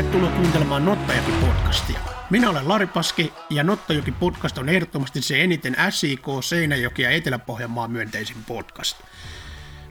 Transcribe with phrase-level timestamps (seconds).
[0.00, 1.98] Tervetuloa kuuntelemaan Nottajoki podcastia.
[2.30, 7.90] Minä olen Lari Paski ja Nottajoki podcast on ehdottomasti se eniten SIK, Seinäjoki ja Etelä-Pohjanmaan
[7.90, 8.96] myönteisin podcast.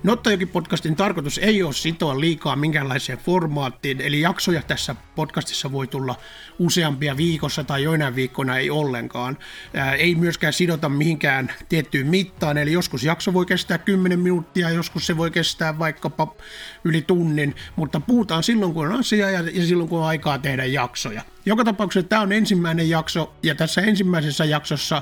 [0.04, 6.16] Nottajoki-podcastin tarkoitus ei ole sitoa liikaa minkäänlaiseen formaattiin, eli jaksoja tässä podcastissa voi tulla
[6.59, 9.38] useampia viikossa tai joinain viikkoina ei ollenkaan.
[9.73, 15.07] Ää, ei myöskään sidota mihinkään tiettyyn mittaan, eli joskus jakso voi kestää 10 minuuttia, joskus
[15.07, 16.35] se voi kestää vaikkapa
[16.84, 20.66] yli tunnin, mutta puhutaan silloin kun on asia ja, ja silloin kun on aikaa tehdä
[20.66, 21.21] jaksoja.
[21.49, 25.02] Joka tapauksessa tämä on ensimmäinen jakso ja tässä ensimmäisessä jaksossa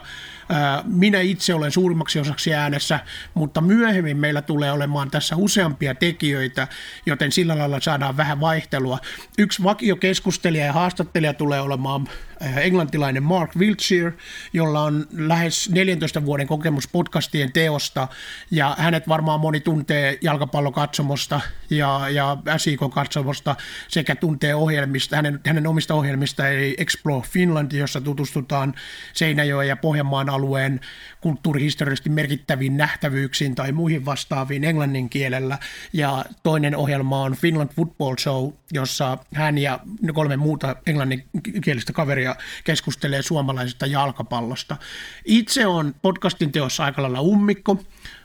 [0.49, 2.99] ää, minä itse olen suurimmaksi osaksi äänessä,
[3.33, 6.67] mutta myöhemmin meillä tulee olemaan tässä useampia tekijöitä,
[7.05, 8.99] joten sillä lailla saadaan vähän vaihtelua.
[9.37, 12.07] Yksi vakiokeskustelija ja haastattelija tulee olemaan
[12.41, 14.13] englantilainen Mark Wiltshire,
[14.53, 18.07] jolla on lähes 14 vuoden kokemus podcastien teosta,
[18.51, 23.55] ja hänet varmaan moni tuntee jalkapallokatsomosta ja, ja SIK-katsomosta
[23.87, 28.73] sekä tuntee ohjelmista, hänen, hänen omista ohjelmista, eli Explore Finland, jossa tutustutaan
[29.13, 30.79] Seinäjoen ja Pohjanmaan alueen
[31.21, 35.57] kulttuurihistoriallisesti merkittäviin nähtävyyksiin tai muihin vastaaviin englannin kielellä,
[35.93, 39.79] ja toinen ohjelma on Finland Football Show, jossa hän ja
[40.13, 44.77] kolme muuta englanninkielistä kaveria ja keskustelee suomalaisesta jalkapallosta.
[45.25, 47.83] Itse on podcastin teossa aika lailla ummikko,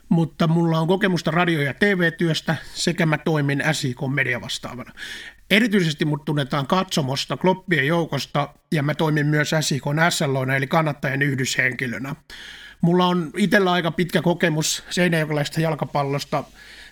[0.09, 4.93] mutta mulla on kokemusta radio- ja TV-työstä sekä mä toimin SIK mediavastaavana.
[5.51, 12.15] Erityisesti mut tunnetaan katsomosta, kloppien joukosta ja mä toimin myös SIK SLOna eli kannattajien yhdyshenkilönä.
[12.83, 16.45] Mulla on itsellä aika pitkä kokemus seinäjokalaisesta jalkapallosta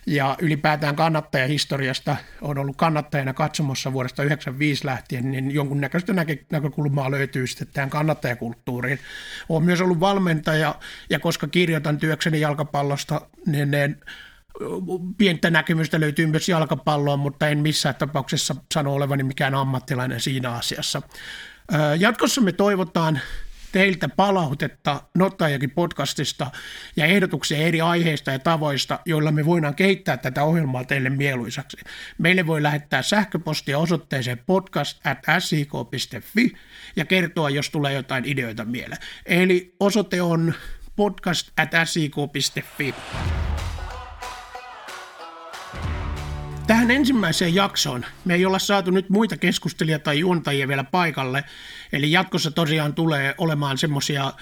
[0.06, 7.46] ja ylipäätään kannattajahistoriasta on ollut kannattajana katsomossa vuodesta 1995 lähtien, niin jonkunnäköistä näkö, näkökulmaa löytyy
[7.46, 8.98] sitten tähän kannattajakulttuuriin.
[9.48, 10.74] Olen myös ollut valmentaja
[11.10, 13.96] ja koska kirjoitan työkseni jalkapallosta, niin, niin
[15.18, 21.02] pientä näkemystä löytyy myös jalkapalloa, mutta en missään tapauksessa sano olevani mikään ammattilainen siinä asiassa.
[21.98, 23.20] Jatkossa me toivotaan
[23.72, 26.50] teiltä palautetta Nottajakin podcastista
[26.96, 31.76] ja ehdotuksia eri aiheista ja tavoista, joilla me voidaan kehittää tätä ohjelmaa teille mieluisaksi.
[32.18, 36.52] Meille voi lähettää sähköpostia osoitteeseen podcast.sik.fi
[36.96, 39.02] ja kertoa, jos tulee jotain ideoita mieleen.
[39.26, 40.54] Eli osoite on
[40.96, 42.94] podcast.sik.fi.
[46.90, 51.44] Tähän ensimmäiseen jaksoon me ei olla saatu nyt muita keskustelijia tai juontajia vielä paikalle,
[51.92, 54.32] eli jatkossa tosiaan tulee olemaan semmoisia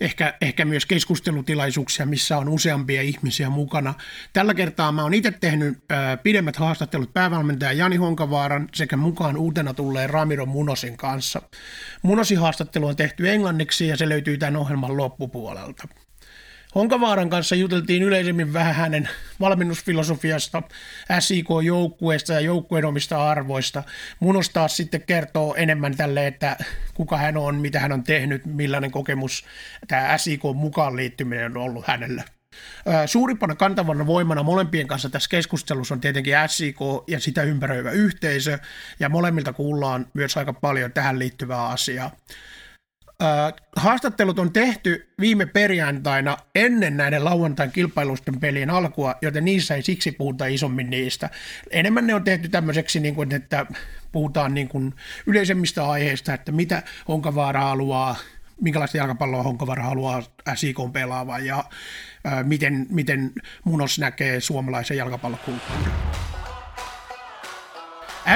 [0.00, 3.94] ehkä, ehkä myös keskustelutilaisuuksia, missä on useampia ihmisiä mukana.
[4.32, 9.74] Tällä kertaa mä oon itse tehnyt äh, pidemmät haastattelut päävalmentaja Jani Honkavaaran sekä mukaan uutena
[9.74, 11.42] tulleen Ramiro Munosin kanssa.
[12.02, 15.88] Munosin haastattelu on tehty englanniksi ja se löytyy tämän ohjelman loppupuolelta.
[16.74, 19.08] Honkavaaran kanssa juteltiin yleisemmin vähän hänen
[19.40, 20.62] valmennusfilosofiasta,
[21.20, 23.82] SIK-joukkueesta ja joukkueen omista arvoista.
[24.20, 26.56] Munos taas sitten kertoo enemmän tälle, että
[26.94, 29.44] kuka hän on, mitä hän on tehnyt, millainen kokemus
[29.88, 32.24] tämä SIK mukaan liittyminen on ollut hänelle.
[33.06, 38.58] Suurimpana kantavana voimana molempien kanssa tässä keskustelussa on tietenkin SIK ja sitä ympäröivä yhteisö,
[39.00, 42.16] ja molemmilta kuullaan myös aika paljon tähän liittyvää asiaa.
[43.76, 50.12] Haastattelut on tehty viime perjantaina ennen näiden lauantain kilpailusten pelien alkua, joten niissä ei siksi
[50.12, 51.30] puhuta isommin niistä.
[51.70, 53.66] Enemmän ne on tehty tämmöiseksi, niin kuin, että
[54.12, 54.94] puhutaan niin kuin
[55.26, 58.16] yleisemmistä aiheista, että mitä Honkavaara haluaa,
[58.60, 60.22] minkälaista jalkapalloa Honkavaara haluaa
[60.54, 61.64] SIK pelaava ja
[62.42, 63.32] miten, miten
[63.64, 65.92] Munos näkee suomalaisen jalkapallokulttuurin.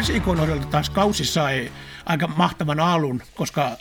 [0.00, 1.72] SIK osalta taas kausi sai
[2.07, 3.77] aika mahtavan alun, koska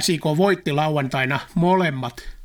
[0.00, 2.36] SIK voitti lauantaina molemmat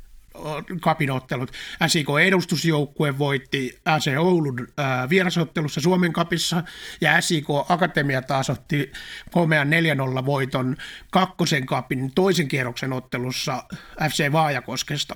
[0.80, 1.52] kapinottelut.
[1.86, 4.68] SIK edustusjoukkue voitti AC Oulun
[5.08, 6.62] vierasottelussa Suomen kapissa
[7.00, 8.92] ja SIK Akatemia taas otti
[9.30, 9.68] komean
[10.22, 10.76] 4-0 voiton
[11.10, 13.64] kakkosen kapin toisen kierroksen ottelussa
[14.10, 15.14] FC Vaajakoskesta.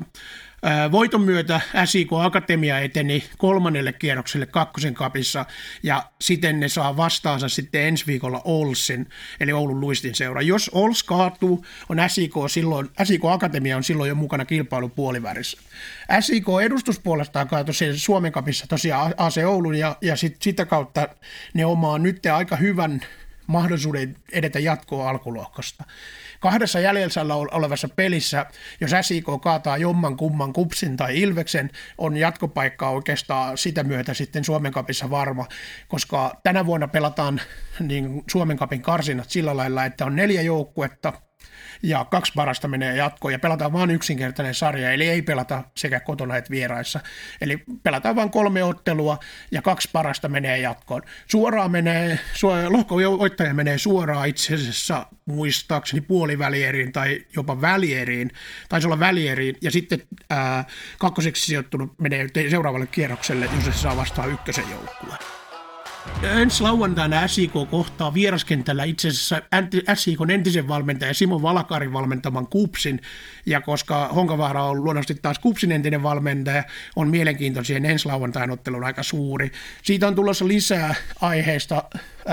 [0.92, 5.46] Voiton myötä SIK Akatemia eteni kolmannelle kierrokselle kakkosen kapissa
[5.82, 9.08] ja siten ne saa vastaansa sitten ensi viikolla Olsin,
[9.40, 10.42] eli Oulun luistin seura.
[10.42, 15.58] Jos Ols kaatuu, on SIK, silloin, SIK Akatemia on silloin jo mukana kilpailun puolivärissä.
[16.20, 21.08] SIK edustuspuolestaan kaatui Suomen kapissa tosiaan AC Oulun ja, ja sit, sitä kautta
[21.54, 23.00] ne omaa nyt aika hyvän
[23.46, 25.84] mahdollisuuden edetä jatkoa alkulohkosta
[26.40, 28.46] kahdessa jäljellä olevassa pelissä,
[28.81, 34.72] jos SIK kaataa jomman kumman kupsin tai Ilveksen, on jatkopaikka oikeastaan sitä myötä sitten Suomen
[34.72, 35.46] kapissa varma,
[35.88, 37.40] koska tänä vuonna pelataan
[37.81, 41.12] niin Suomen kapin karsinat sillä lailla, että on neljä joukkuetta,
[41.82, 46.37] ja kaksi parasta menee jatkoon ja pelataan vain yksinkertainen sarja, eli ei pelata sekä kotona
[46.37, 47.00] että vieraissa.
[47.40, 49.19] Eli pelataan vain kolme ottelua
[49.50, 51.02] ja kaksi parasta menee jatkoon.
[51.26, 52.19] Suoraan menee,
[52.69, 58.31] lohkovoittaja menee suoraan itse asiassa muistaakseni puolivälieriin tai jopa välieriin,
[58.69, 60.64] taisi olla välieriin, ja sitten ää,
[60.99, 65.36] kakkoseksi sijoittunut menee seuraavalle kierrokselle, jos se saa vastaan ykkösen joukkueen.
[66.23, 69.43] Ensi lauantaina SIK kohtaa vieraskentällä itse asiassa
[69.94, 73.00] SIK entisen valmentajan Simo Valakarin valmentaman Kupsin,
[73.47, 76.64] ja koska Honkavaara on luonnollisesti taas Kupsin entinen valmentaja,
[76.97, 79.53] on mielenkiintoisia ensi lauantain ottelun aika suuri.
[79.82, 81.82] Siitä on tulossa lisää aiheesta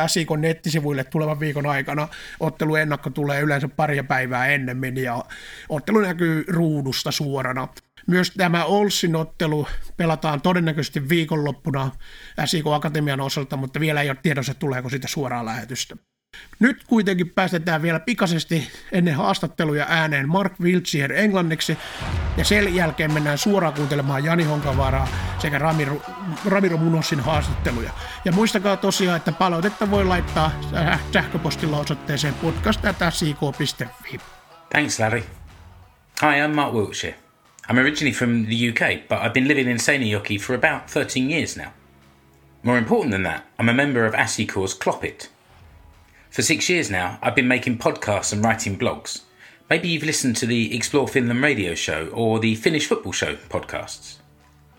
[0.08, 2.08] SIK nettisivuille tulevan viikon aikana.
[2.40, 5.24] Ottelu ennakko tulee yleensä paria päivää ennemmin, ja
[5.69, 7.68] ottelu näkyy ruudusta suorana.
[8.08, 9.68] Myös tämä Olsin ottelu
[9.98, 11.92] pelataan todennäköisesti viikonloppuna
[12.46, 15.96] SIK Akatemian osalta, mutta vielä ei ole tiedossa, tuleeko siitä suoraa lähetystä.
[16.60, 21.78] Nyt kuitenkin päästetään vielä pikaisesti ennen haastatteluja ääneen Mark Wiltsier englanniksi
[22.38, 25.08] ja sen jälkeen mennään suoraan kuuntelemaan Jani Honkavaaraa
[25.40, 26.02] sekä Ramiro,
[26.46, 27.92] Ramiro Munossin haastatteluja.
[28.26, 30.52] Ja muistakaa tosiaan, että palautetta voi laittaa
[31.14, 34.20] sähköpostilla osoitteeseen podcast.sik.fi.
[34.70, 35.24] Thanks Larry.
[36.22, 37.23] Hi, I'm Mark Wiltshire.
[37.69, 41.56] I'm originally from the UK, but I've been living in Seinäjoki for about 13 years
[41.56, 41.74] now.
[42.62, 45.30] More important than that, I'm a member of ASICOR's Clopit.
[46.30, 49.21] For six years now, I've been making podcasts and writing blogs.
[49.69, 54.18] Maybe you've listened to the Explore Finland radio show or the Finnish football show podcasts.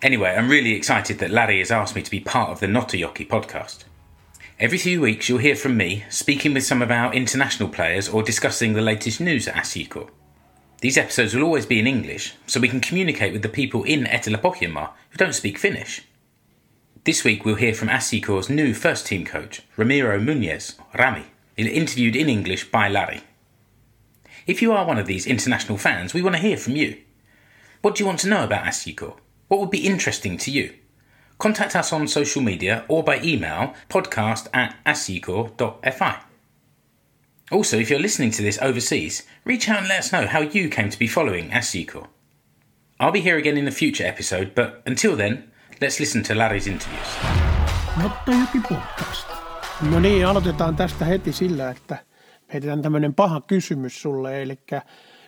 [0.02, 3.26] Anyway, I'm really excited that Larry has asked me to be part of the Notoyoki
[3.26, 3.84] podcast.
[4.60, 8.22] Every few weeks, you'll hear from me speaking with some of our international players or
[8.22, 10.10] discussing the latest news at ASICO.
[10.80, 14.04] These episodes will always be in English, so we can communicate with the people in
[14.04, 16.02] Etelä-Pohjanmaa who don't speak Finnish.
[17.04, 21.26] This week we'll hear from Asikor's new first team coach, Ramiro Munez, Rami,
[21.56, 23.22] interviewed in English by Larry.
[24.46, 26.98] If you are one of these international fans, we want to hear from you.
[27.80, 29.18] What do you want to know about Asikor?
[29.48, 30.74] What would be interesting to you?
[31.38, 36.23] Contact us on social media or by email podcast at asikor.fi.
[37.52, 40.70] Also, if you're listening to this overseas, reach out and let us know how you
[40.70, 42.06] came to be following ASCICO.
[42.98, 45.44] I'll be here again in a future episode, but until then,
[45.80, 47.08] let's listen to Larry's interviews.
[48.02, 49.28] Nottajoki podcast.
[49.90, 51.96] No niin, aloitetaan tästä heti sillä, että
[52.52, 54.58] heitetään tämmöinen paha kysymys sulle, eli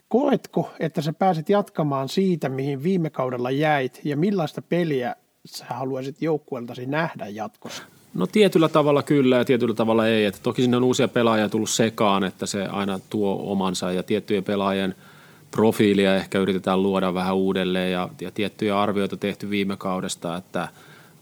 [0.08, 5.16] koetko, että sä pääset jatkamaan siitä, mihin viime kaudella jäit, ja millaista peliä
[5.46, 7.82] sä haluaisit joukkueeltasi nähdä jatkossa?
[8.16, 10.24] No tietyllä tavalla kyllä ja tietyllä tavalla ei.
[10.24, 13.92] Että toki sinne on uusia pelaajia tullut sekaan, että se aina tuo omansa.
[13.92, 14.94] Ja tiettyjen pelaajien
[15.50, 17.92] profiilia ehkä yritetään luoda vähän uudelleen.
[17.92, 20.68] Ja, ja tiettyjä arvioita tehty viime kaudesta, että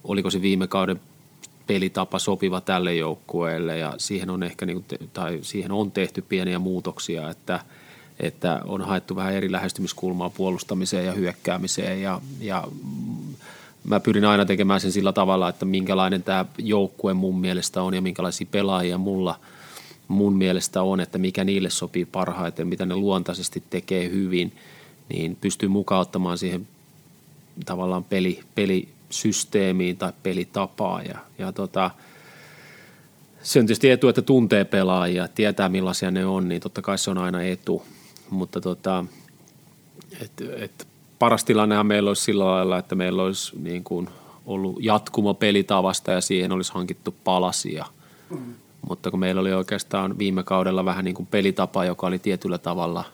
[0.05, 1.00] oliko se viime kauden
[1.67, 3.79] pelitapa sopiva tälle joukkueelle.
[3.79, 7.61] Ja siihen on ehkä niin kuin, tai siihen on tehty pieniä muutoksia, että,
[8.20, 12.02] että on haettu vähän eri lähestymiskulmaa puolustamiseen ja hyökkäämiseen.
[12.02, 12.64] Ja, ja
[13.84, 18.02] mä pyrin aina tekemään sen sillä tavalla, että minkälainen tämä joukkue mun mielestä on ja
[18.02, 19.40] minkälaisia pelaajia mulla
[20.08, 24.52] mun mielestä on, että mikä niille sopii parhaiten, mitä ne luontaisesti tekee hyvin,
[25.08, 26.69] niin pystyy mukauttamaan siihen
[27.66, 31.04] tavallaan peli, pelisysteemiin tai pelitapaan.
[31.06, 31.90] Ja, ja tota,
[33.42, 37.10] se on tietysti etu, että tuntee pelaajia, tietää millaisia ne on, niin totta kai se
[37.10, 37.82] on aina etu.
[38.30, 39.04] Mutta tota,
[40.20, 40.87] et, et
[41.25, 44.09] paras tilannehan meillä olisi sillä lailla, että meillä olisi niin kuin
[44.47, 47.85] ollut jatkumo pelitavasta ja siihen olisi hankittu palasia.
[48.31, 48.54] Mm.
[48.88, 53.04] Mutta kun meillä oli oikeastaan viime kaudella vähän niin kuin pelitapa, joka oli tietyllä tavalla,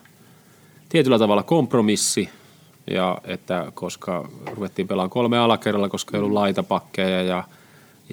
[0.89, 2.29] tietyllä tavalla kompromissi,
[2.89, 7.43] ja että koska ruvettiin pelaamaan kolme alakerralla, koska ei ollut laitapakkeja ja,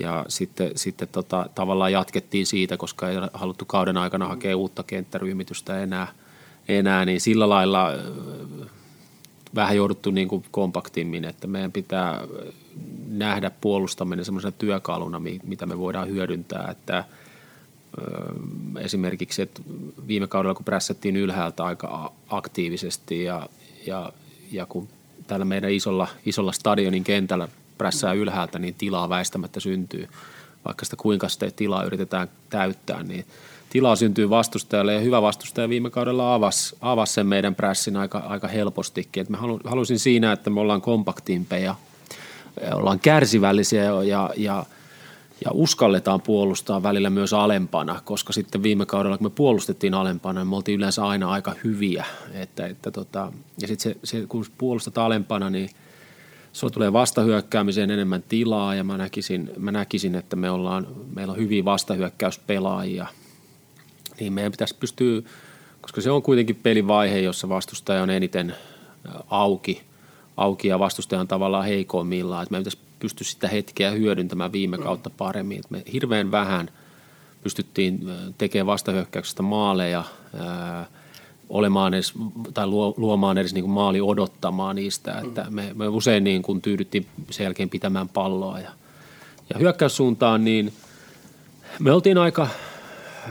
[0.00, 5.83] ja sitten, sitten tota, tavallaan jatkettiin siitä, koska ei haluttu kauden aikana hakea uutta kenttäryhmitystä
[5.83, 6.09] enää,
[6.69, 7.93] enää niin sillä lailla
[9.55, 12.25] vähän jouduttu niin kuin kompaktimmin, että meidän pitää
[13.09, 17.05] nähdä puolustaminen semmoisena työkaluna, mitä me voidaan hyödyntää, että
[18.81, 19.62] esimerkiksi että
[20.07, 23.49] viime kaudella, kun prässättiin ylhäältä aika aktiivisesti ja,
[23.87, 24.12] ja,
[24.52, 24.88] ja kun
[25.26, 30.09] täällä meidän isolla, isolla stadionin kentällä prässää ylhäältä, niin tilaa väistämättä syntyy.
[30.64, 33.25] Vaikka sitä kuinka sitä tilaa yritetään täyttää, niin–
[33.70, 38.48] tilaa syntyy vastustajalle ja hyvä vastustaja viime kaudella avasi, avasi sen meidän pressin aika, aika
[38.48, 39.20] helpostikin.
[39.20, 41.75] Et mä halu, halusin siinä, että me ollaan kompaktimpeja,
[42.72, 44.66] ollaan kärsivällisiä ja, ja,
[45.44, 50.48] ja uskalletaan puolustaa välillä myös alempana, koska sitten viime kaudella, kun me puolustettiin alempana, niin
[50.48, 52.04] me oltiin yleensä aina aika hyviä.
[52.32, 55.70] Että, että tota, ja sitten se, se, kun puolustat alempana, niin
[56.52, 61.38] sulla tulee vastahyökkäämiseen enemmän tilaa ja mä näkisin, mä näkisin että me ollaan, meillä on
[61.38, 63.06] hyviä vastahyökkäyspelaajia–
[64.20, 65.22] niin meidän pitäisi pystyä,
[65.80, 68.54] koska se on kuitenkin pelivaihe, jossa vastustaja on eniten
[69.30, 69.82] auki,
[70.37, 72.42] auki ja vastustaja on tavallaan heikoimmillaan.
[72.42, 75.58] Että me pitäisi pysty sitä hetkeä hyödyntämään viime kautta paremmin.
[75.58, 76.70] Että me hirveän vähän
[77.42, 80.04] pystyttiin tekemään vastahyökkäyksestä maaleja,
[80.38, 80.87] ää,
[81.48, 82.12] olemaan edes,
[82.54, 85.22] tai luomaan edes niin kuin maali odottamaan niistä.
[85.25, 88.58] Että me, me usein niin kuin tyydyttiin sen jälkeen pitämään palloa.
[88.58, 88.70] Ja,
[89.50, 90.72] ja hyökkäyssuuntaan niin
[91.78, 92.48] me oltiin aika,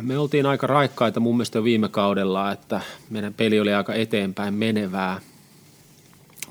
[0.01, 5.19] me oltiin aika raikkaita mun mielestä viime kaudella, että meidän peli oli aika eteenpäin menevää.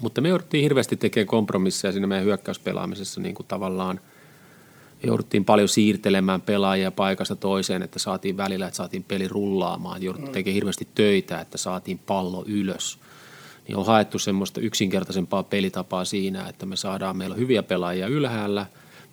[0.00, 4.00] Mutta me jouduttiin hirveästi tekemään kompromisseja siinä meidän hyökkäyspelaamisessa niin kuin tavallaan–
[5.02, 10.02] jouduttiin paljon siirtelemään pelaajia paikasta toiseen, että saatiin välillä, että saatiin peli rullaamaan.
[10.02, 12.98] Jouduttiin tekemään hirveästi töitä, että saatiin pallo ylös.
[13.68, 18.66] Niin on haettu semmoista yksinkertaisempaa pelitapaa siinä, että me saadaan, meillä on hyviä pelaajia ylhäällä,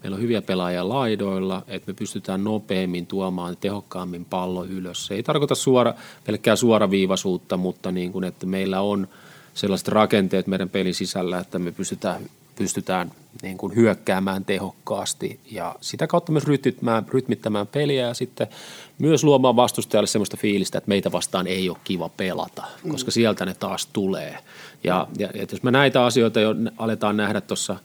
[0.03, 5.05] meillä on hyviä pelaajia laidoilla, että me pystytään nopeammin tuomaan tehokkaammin pallo ylös.
[5.05, 5.93] Se ei tarkoita suora,
[6.25, 9.07] pelkkää suoraviivaisuutta, mutta niin kuin, että meillä on
[9.53, 12.22] sellaiset rakenteet meidän pelin sisällä, että me pystytään
[12.55, 18.48] pystytään niin kuin hyökkäämään tehokkaasti ja sitä kautta myös rytmittämään, rytmittämään peliä ja sitten
[19.00, 23.53] myös luomaan vastustajalle sellaista fiilistä, että meitä vastaan ei ole kiva pelata, koska sieltä ne
[23.53, 24.38] taas tulee.
[24.83, 27.75] Ja, ja että jos me näitä asioita jo aletaan nähdä tuossa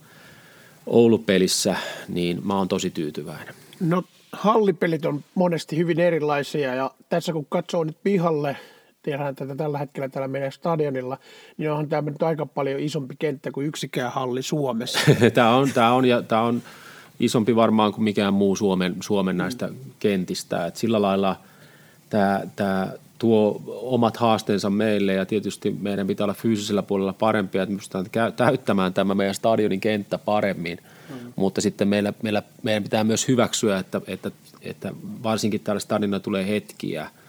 [0.89, 1.75] Oulupelissä,
[2.07, 3.53] niin mä oon tosi tyytyväinen.
[3.79, 8.57] No hallipelit on monesti hyvin erilaisia ja tässä kun katsoo nyt pihalle–
[9.03, 11.17] tehdään tätä tällä hetkellä täällä meidän stadionilla,
[11.57, 14.99] niin onhan tämä nyt aika paljon isompi kenttä kuin yksikään halli Suomessa.
[15.33, 16.61] tämä, on, tämä, on, ja tämä on
[17.19, 19.69] isompi varmaan kuin mikään muu Suomen, Suomen näistä
[19.99, 20.65] kentistä.
[20.65, 21.35] Et sillä lailla
[22.09, 27.73] tämä, tämä tuo omat haasteensa meille ja tietysti meidän pitää olla fyysisellä puolella parempia, että
[27.73, 30.77] me pystytään täyttämään tämä meidän stadionin kenttä paremmin.
[31.09, 31.33] Mm.
[31.35, 36.47] Mutta sitten meillä, meillä, meidän pitää myös hyväksyä, että, että, että varsinkin täällä stadionilla tulee
[36.47, 37.09] hetkiä–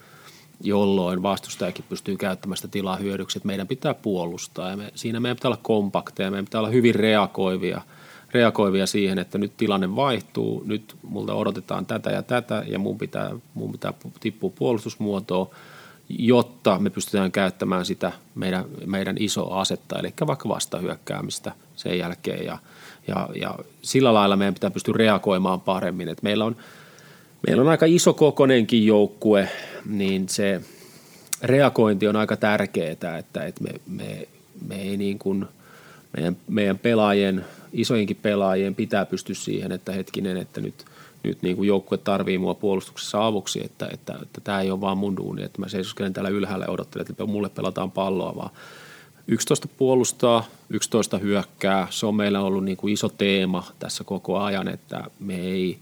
[0.63, 5.35] jolloin vastustajakin pystyy käyttämään sitä tilaa hyödyksi, että meidän pitää puolustaa ja me, siinä meidän
[5.35, 7.81] pitää olla kompakteja, meidän pitää olla hyvin reagoivia,
[8.31, 13.31] reagoivia siihen, että nyt tilanne vaihtuu, nyt multa odotetaan tätä ja tätä ja mun pitää,
[13.53, 15.47] mun pitää tippua puolustusmuotoon,
[16.19, 22.45] jotta me pystytään käyttämään sitä meidän, meidän isoa asetta, eli vaikka vastahyökkäämistä sen jälkeen.
[22.45, 22.57] Ja,
[23.07, 26.55] ja, ja sillä lailla meidän pitää pystyä reagoimaan paremmin, että meillä on–
[27.47, 29.49] meillä on aika iso kokonenkin joukkue,
[29.85, 30.61] niin se
[31.43, 34.27] reagointi on aika tärkeää, että, että me, me,
[34.67, 35.45] me ei niin kuin,
[36.17, 40.85] meidän, meidän pelaajien, isojenkin pelaajien pitää pystyä siihen, että hetkinen, että nyt,
[41.23, 44.97] nyt niin kuin joukkue tarvii mua puolustuksessa avuksi, että, että, että tämä ei ole vaan
[44.97, 48.49] mun duuni, että mä seisoskelen täällä ylhäällä ja odottelen, että mulle pelataan palloa, vaan
[49.27, 51.87] 11 puolustaa, 11 hyökkää.
[51.89, 55.77] Se on meillä ollut niin kuin iso teema tässä koko ajan, että me ei–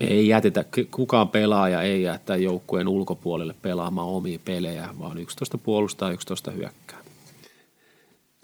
[0.00, 6.10] me ei jätetä, kukaan pelaaja ei jättää joukkueen ulkopuolelle pelaamaan omia pelejä, vaan 11 puolustaa,
[6.10, 6.98] 11 hyökkää.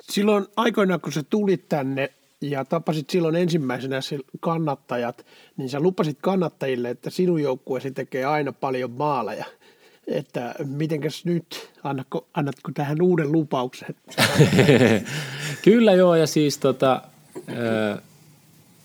[0.00, 4.00] Silloin aikoinaan, kun sä tulit tänne ja tapasit silloin ensimmäisenä
[4.40, 9.44] kannattajat, niin sä lupasit kannattajille, että sinun joukkueesi tekee aina paljon maaleja.
[10.06, 13.94] Että mitenkäs nyt, annatko, annatko tähän uuden lupauksen?
[15.64, 17.02] Kyllä joo, ja siis tota,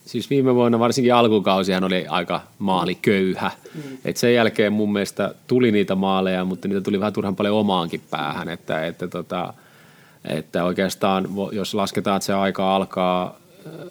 [0.05, 3.51] siis viime vuonna varsinkin alkukausihan oli aika maaliköyhä.
[3.75, 3.97] Mm.
[4.05, 8.01] Et sen jälkeen mun mielestä tuli niitä maaleja, mutta niitä tuli vähän turhan paljon omaankin
[8.09, 8.49] päähän.
[8.49, 9.53] Että, että, tota,
[10.25, 13.39] että oikeastaan, jos lasketaan, että se aika alkaa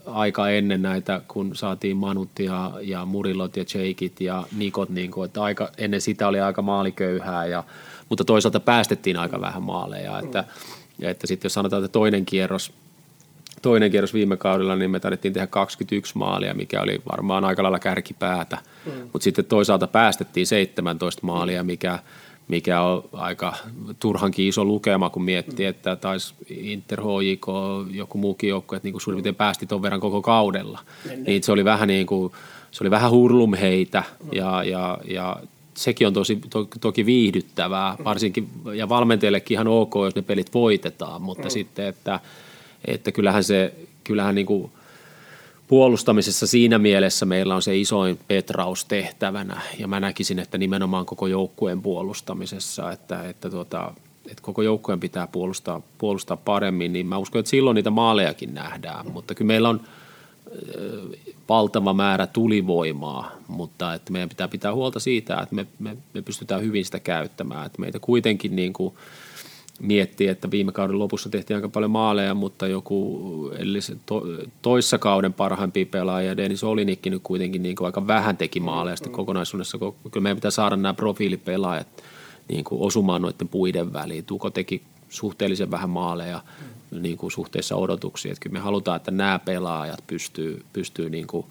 [0.06, 5.26] aika ennen näitä, kun saatiin Manut ja, ja Murilot ja Jakeit ja Nikot, niin kuin,
[5.26, 7.64] että aika, ennen sitä oli aika maaliköyhää, ja,
[8.08, 10.18] mutta toisaalta päästettiin aika vähän maaleja.
[10.18, 10.44] Että,
[10.98, 12.72] ja että sitten jos sanotaan, että toinen kierros–
[13.64, 17.78] toinen kierros viime kaudella, niin me tarvittiin tehdä 21 maalia, mikä oli varmaan aika lailla
[17.78, 18.58] kärkipäätä.
[18.86, 18.92] Mm.
[19.12, 21.98] Mutta sitten toisaalta päästettiin 17 maalia, mikä,
[22.48, 23.54] mikä on aika
[24.00, 25.70] turhankin iso lukema, kun miettii, mm.
[25.70, 27.46] että taisi Inter, HJK,
[27.90, 30.80] joku muukin joukko, että niin suurin piirtein päästi tuon verran koko kaudella.
[31.04, 31.24] Mm.
[31.26, 32.32] Niin se oli vähän niin kuin,
[32.70, 34.28] se oli vähän hurlum heitä mm.
[34.32, 35.36] ja, ja, ja
[35.74, 41.22] sekin on tosi, to, toki viihdyttävää, varsinkin, ja valmentajallekin ihan ok, jos ne pelit voitetaan,
[41.22, 41.50] mutta mm.
[41.50, 42.20] sitten, että–
[42.84, 43.74] että kyllähän se,
[44.04, 44.72] kyllähän niin kuin
[45.68, 51.26] puolustamisessa siinä mielessä meillä on se isoin petraus tehtävänä ja mä näkisin, että nimenomaan koko
[51.26, 53.94] joukkueen puolustamisessa, että, että, tuota,
[54.30, 59.12] että koko joukkueen pitää puolustaa, puolustaa paremmin, niin mä uskon, että silloin niitä maalejakin nähdään,
[59.12, 59.80] mutta kyllä meillä on
[61.48, 66.62] valtava määrä tulivoimaa, mutta että meidän pitää pitää huolta siitä, että me, me, me pystytään
[66.62, 68.94] hyvin sitä käyttämään, että meitä kuitenkin niin kuin–
[69.80, 73.50] miettii, että viime kauden lopussa tehtiin aika paljon maaleja, mutta joku
[74.06, 74.22] to,
[74.62, 79.12] toissa kauden parhaimpia pelaajia, Denis Olinikki nyt kuitenkin niin kuin aika vähän teki maaleja sitten
[79.12, 79.78] kokonaisuudessa.
[79.78, 81.86] Kyllä meidän pitää saada nämä profiilipelaajat
[82.48, 84.24] niin kuin osumaan noiden puiden väliin.
[84.24, 86.40] Tuko teki suhteellisen vähän maaleja
[86.90, 88.32] niin kuin suhteessa odotuksiin.
[88.32, 91.46] Että kyllä me halutaan, että nämä pelaajat pystyy, pystyy niin kuin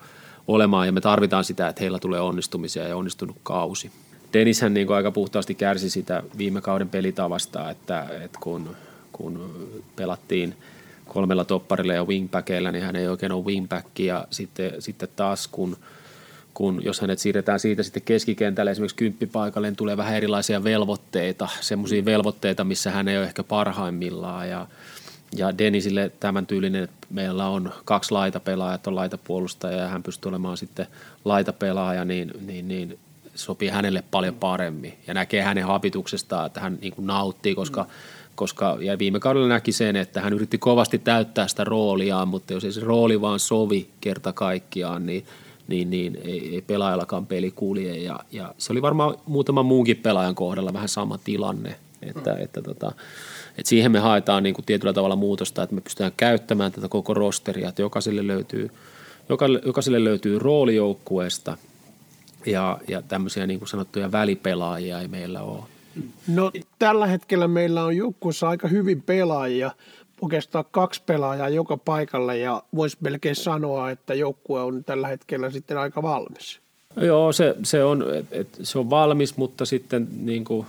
[0.48, 3.92] olemaan ja me tarvitaan sitä, että heillä tulee onnistumisia ja onnistunut kausi.
[4.33, 8.75] Denishän niin aika puhtaasti kärsi sitä viime kauden pelitavasta, että, että kun,
[9.11, 9.53] kun
[9.95, 10.55] pelattiin
[11.05, 13.99] kolmella topparilla ja wingbackeilla, niin hän ei oikein ole wingback.
[13.99, 15.77] Ja sitten, sitten taas kun–
[16.53, 22.05] kun jos hänet siirretään siitä sitten keskikentälle esimerkiksi kymppipaikalle, niin tulee vähän erilaisia velvoitteita, semmoisia
[22.05, 24.49] velvoitteita, missä hän ei ole ehkä parhaimmillaan.
[24.49, 24.67] Ja,
[25.35, 30.57] ja Denisille tämän tyylinen, että meillä on kaksi laitapelaajaa, on laitapuolustaja ja hän pystyy olemaan
[30.57, 30.87] sitten
[31.25, 32.99] laitapelaaja, niin, niin, niin
[33.35, 37.89] sopii hänelle paljon paremmin ja näkee hänen habituksestaan, että hän niin kuin nauttii, koska, mm.
[38.35, 42.63] koska ja viime kaudella näki sen, että hän yritti kovasti täyttää sitä rooliaan, mutta jos
[42.63, 45.25] ei se rooli vaan sovi kerta kaikkiaan, niin–
[45.67, 47.97] niin, niin ei, ei pelaajallakaan peli kulje.
[47.97, 52.41] Ja, ja se oli varmaan muutaman muunkin pelaajan kohdalla vähän sama tilanne, että, mm.
[52.41, 52.91] että, tota,
[53.57, 57.13] että siihen me haetaan niin kuin tietyllä tavalla muutosta, että me pystytään käyttämään tätä koko
[57.13, 58.69] rosteria, että jokaiselle löytyy,
[59.65, 61.57] jokaiselle löytyy roolijoukkueesta
[62.45, 65.63] ja, ja tämmöisiä niin kuin sanottuja välipelaajia ei meillä ole.
[66.27, 69.71] No tällä hetkellä meillä on joukkueessa aika hyvin pelaajia,
[70.21, 75.77] oikeastaan kaksi pelaajaa joka paikalle ja voisi melkein sanoa, että joukkue on tällä hetkellä sitten
[75.77, 76.59] aika valmis.
[77.01, 80.67] Joo, se, se, on, et, se on valmis, mutta sitten niin kuin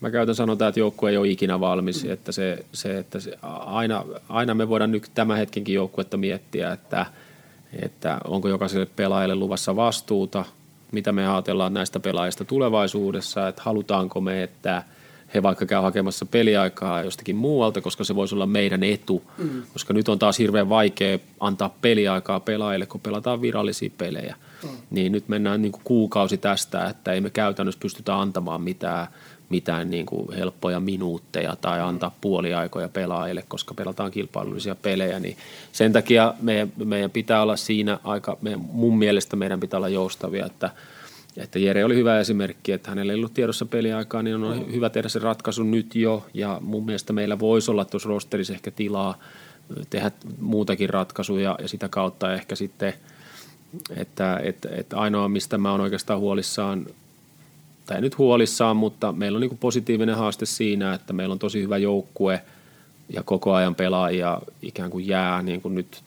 [0.00, 2.10] mä käytän sanotaan, että joukkue ei ole ikinä valmis, mm.
[2.10, 7.06] että, se, se, että se, aina, aina me voidaan nyt tämän hetkenkin joukkuetta miettiä, että,
[7.82, 10.44] että onko jokaiselle pelaajalle luvassa vastuuta,
[10.92, 14.82] mitä me ajatellaan näistä pelaajista tulevaisuudessa, että halutaanko me, että–
[15.34, 19.62] he vaikka käy hakemassa peliaikaa jostakin muualta, koska se voisi olla meidän etu, mm.
[19.72, 24.36] koska nyt on taas hirveän vaikea antaa peliaikaa pelaajille, kun pelataan virallisia pelejä.
[24.62, 24.68] Mm.
[24.90, 29.06] Niin nyt mennään niin kuin kuukausi tästä, että ei me käytännössä pystytä antamaan mitään,
[29.48, 35.20] mitään niin kuin helppoja minuutteja tai antaa puoliaikoja pelaajille, koska pelataan kilpailullisia pelejä.
[35.20, 35.36] Niin
[35.72, 40.70] sen takia meidän, meidän pitää olla siinä aika, mun mielestä meidän pitää olla joustavia, että–
[41.36, 44.72] että Jere oli hyvä esimerkki, että hänellä ei ollut tiedossa peliaikaa, niin on mm.
[44.72, 46.26] hyvä tehdä se ratkaisu nyt jo.
[46.34, 49.18] Ja mun mielestä meillä voisi olla tuossa rosterissa ehkä tilaa
[49.90, 52.94] tehdä muutakin ratkaisuja ja sitä kautta ehkä sitten,
[53.96, 56.86] että, että, että ainoa mistä mä oon oikeastaan huolissaan,
[57.86, 61.78] tai nyt huolissaan, mutta meillä on niin positiivinen haaste siinä, että meillä on tosi hyvä
[61.78, 62.42] joukkue
[63.08, 66.02] ja koko ajan pelaajia ikään kuin jää niin kuin nyt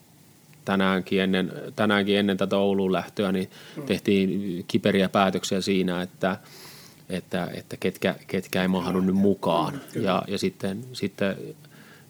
[0.64, 3.82] tänäänkin ennen, tänäänkin ennen tätä Ouluun lähtöä, niin mm.
[3.82, 6.36] tehtiin kiperiä päätöksiä siinä, että,
[7.08, 9.80] että, että ketkä, ketkä ei mahdu nyt mukaan.
[9.94, 11.36] Ja, ja sitten, sitten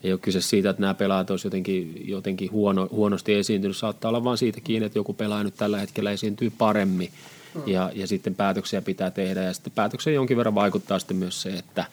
[0.05, 3.77] ei ole kyse siitä, että nämä pelaajat olisivat jotenkin, jotenkin huono, huonosti esiintynyt.
[3.77, 7.11] Saattaa olla vain siitä kiinni, että joku pelaaja nyt tällä hetkellä esiintyy paremmin.
[7.55, 7.63] Mm.
[7.67, 9.43] Ja, ja sitten päätöksiä pitää tehdä.
[9.43, 11.85] Ja sitten päätöksiä jonkin verran vaikuttaa sitten myös se, että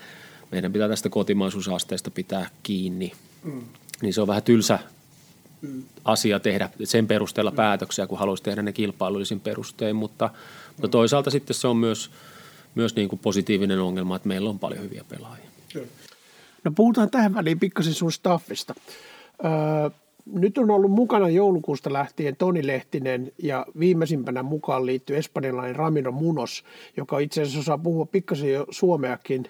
[0.52, 3.12] meidän pitää tästä kotimaisuusasteesta pitää kiinni.
[3.43, 3.63] Mm.
[4.02, 4.80] Niin se on vähän tylsä,
[6.06, 10.30] asia tehdä sen perusteella päätöksiä, kun haluaisi tehdä ne kilpailullisin perustein, mutta,
[10.72, 12.12] mutta toisaalta sitten se on myös,
[12.76, 15.48] myös niin kuin positiivinen ongelma, että meillä on paljon hyviä pelaajia.
[16.63, 18.76] No puhutaan tähän väliin pikkasen sun staffista.
[19.46, 19.89] Öö,
[20.32, 26.63] nyt on ollut mukana joulukuusta lähtien Toni Lehtinen ja viimeisimpänä mukaan liittyy espanjalainen Ramiro Munos,
[26.98, 29.46] joka itse asiassa osaa puhua pikkasen jo suomeakin.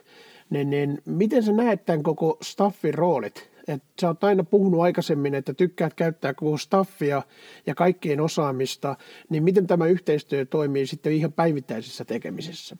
[0.49, 5.35] Niin, niin miten sä näet tämän koko staffin roolit et sä oot aina puhunut aikaisemmin,
[5.35, 7.21] että tykkäät käyttää koko staffia
[7.65, 8.95] ja kaikkien osaamista,
[9.29, 12.77] niin miten tämä yhteistyö toimii sitten ihan päivittäisessä tekemisessä?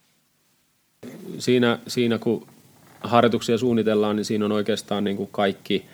[1.38, 2.48] Siinä, siinä kun
[3.02, 5.86] harjoituksia suunnitellaan, niin siinä on oikeastaan niin kuin kaikki,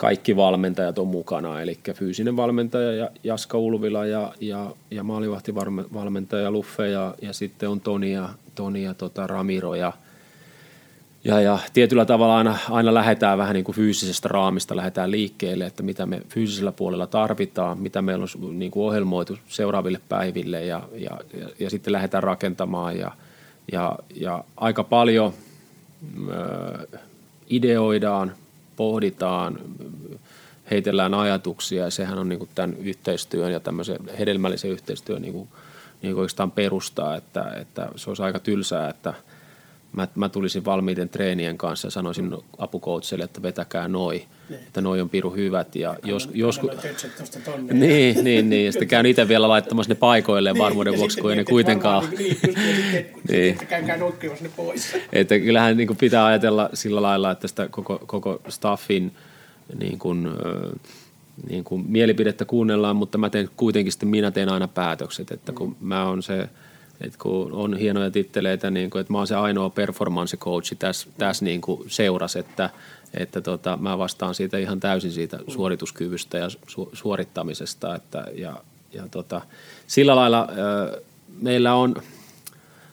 [0.00, 7.14] kaikki valmentajat on mukana, eli fyysinen valmentaja Jaska Ulvila ja, ja, ja maalivahtivalmentaja Luffe ja,
[7.22, 9.92] ja sitten on Toni ja, Toni ja tota Ramiro ja–
[11.24, 15.82] ja, ja tietyllä tavalla aina, aina lähdetään vähän niin kuin fyysisestä raamista, lähdetään liikkeelle, että
[15.82, 21.18] mitä me fyysisellä puolella tarvitaan, mitä meillä on niin kuin ohjelmoitu seuraaville päiville ja, ja,
[21.40, 23.12] ja, ja sitten lähdetään rakentamaan ja,
[23.72, 25.32] ja, ja aika paljon
[26.28, 26.98] ö,
[27.50, 28.32] ideoidaan,
[28.80, 29.58] pohditaan,
[30.70, 35.48] heitellään ajatuksia ja sehän on niin kuin tämän yhteistyön ja tämmöisen hedelmällisen yhteistyön niin kuin,
[36.02, 39.14] niin kuin oikeastaan perustaa, että, että se olisi aika tylsää, että–
[39.92, 44.60] mä, mä tulisin valmiiden treenien kanssa ja sanoisin apukoutselle, että vetäkää noi, niin.
[44.60, 45.76] että noi on piru hyvät.
[45.76, 46.60] Ja jos, jos,
[47.72, 51.30] niin, niin, niin, ja sitten käyn itse vielä laittamassa ne paikoilleen niin, varmuuden vuoksi, kun
[51.30, 52.38] ei ne kuitenkaan niin,
[53.28, 53.58] niin.
[54.40, 54.96] ne pois.
[55.12, 59.12] Että kyllähän niin kuin pitää ajatella sillä lailla, että sitä koko, koko staffin
[59.78, 60.28] niin kuin,
[61.50, 65.76] niin kuin mielipidettä kuunnellaan, mutta mä teen kuitenkin sitten, minä teen aina päätökset, että kun
[65.80, 66.48] mä oon se
[67.00, 71.08] Et kun on hienoja titteleitä, niin kuin, että mä oon se ainoa performance coach tässä,
[71.18, 72.70] tässä niin kuin seurassa, että,
[73.14, 77.94] että tota, mä vastaan siitä ihan täysin siitä suorituskyvystä ja su, suorittamisesta.
[77.94, 78.56] Että, ja,
[78.92, 79.40] ja tota,
[79.86, 80.48] sillä lailla
[80.92, 81.02] ö,
[81.40, 81.94] meillä on–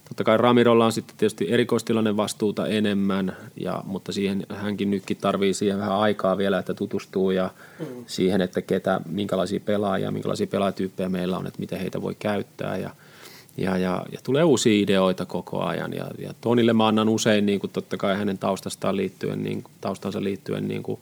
[0.07, 5.53] Totta kai Ramirolla on sitten tietysti erikoistilanne vastuuta enemmän, ja, mutta siihen hänkin nytkin tarvii
[5.53, 7.85] siihen vähän aikaa vielä, että tutustuu ja mm.
[8.05, 12.89] siihen, että ketä, minkälaisia pelaajia, minkälaisia pelaajatyyppejä meillä on, että miten heitä voi käyttää ja,
[13.57, 15.93] ja, ja, ja tulee uusia ideoita koko ajan.
[15.93, 20.23] Ja, ja Tonille mä annan usein niin kuin totta kai hänen taustastaan liittyen, niin, taustansa
[20.23, 20.99] liittyen niin kuin,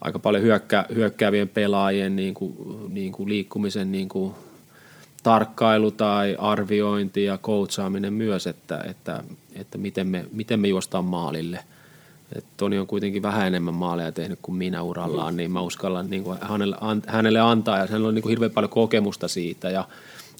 [0.00, 2.54] aika paljon hyökkä, hyökkäävien pelaajien niin kuin,
[2.88, 4.34] niin kuin liikkumisen niin kuin,
[5.22, 9.24] tarkkailu tai arviointi ja coachaaminen myös, että, että,
[9.54, 11.58] että miten, me, miten me juostaan maalille.
[12.36, 16.24] Et Toni on kuitenkin vähän enemmän maaleja tehnyt kuin minä urallaan, niin mä uskallan niin
[16.24, 16.76] kuin hänelle,
[17.06, 19.84] hänelle antaa ja hänellä on niin kuin hirveän paljon kokemusta siitä ja,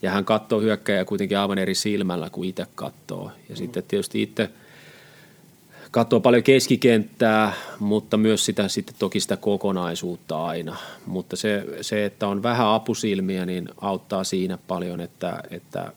[0.02, 3.24] ja hän katsoo hyökkäjä kuitenkin aivan eri silmällä kuin itse katsoo.
[3.24, 3.56] Ja mm.
[3.56, 4.50] sitten tietysti itse–
[5.90, 10.76] katsoo paljon keskikenttää, mutta myös sitä, sitten toki sitä kokonaisuutta aina.
[11.06, 15.92] Mutta se, se, että on vähän apusilmiä, niin auttaa siinä paljon, että, että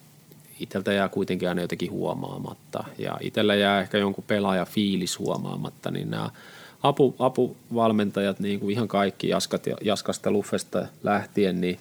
[0.60, 2.84] itseltä jää kuitenkin aina jotenkin huomaamatta.
[2.98, 6.30] Ja itsellä jää ehkä jonkun pelaaja fiilis huomaamatta, niin nämä
[6.84, 11.80] apu, apuvalmentajat, niin kuin ihan kaikki Jaskat, Jaskasta Luffesta lähtien, niin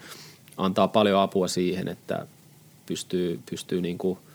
[0.56, 2.26] antaa paljon apua siihen, että
[2.86, 4.18] pystyy, pystyy niin kuin–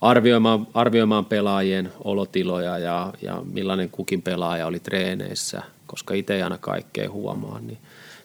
[0.00, 6.58] arvioimaan, arvioimaan pelaajien olotiloja ja, ja millainen kukin pelaaja oli treeneissä, koska itse ei aina
[6.58, 7.60] kaikkea huomaa.
[7.60, 7.78] Niin,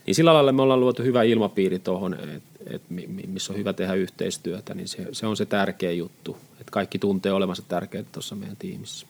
[0.05, 2.81] niin sillä lailla me ollaan luotu hyvä ilmapiiri tuohon, että et,
[3.27, 7.33] missä on hyvä tehdä yhteistyötä, niin se, se on se tärkeä juttu, että kaikki tuntee
[7.33, 9.07] olevansa tärkeää tuossa meidän tiimissä.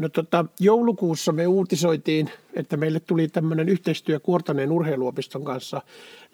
[0.00, 5.82] No tota, joulukuussa me uutisoitiin, että meille tuli tämmöinen yhteistyö Kuortaneen urheiluopiston kanssa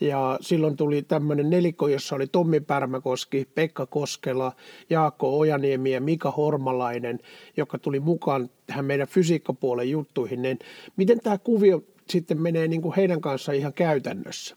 [0.00, 4.52] ja silloin tuli tämmöinen nelikko, jossa oli Tommi Pärmäkoski, Pekka Koskela,
[4.90, 7.18] Jaakko Ojaniemi ja Mika Hormalainen,
[7.57, 10.42] joka tuli mukaan tähän meidän fysiikkapuolen juttuihin.
[10.42, 10.59] Niin
[10.96, 14.57] miten tämä kuvio sitten menee niin kuin heidän kanssaan ihan käytännössä?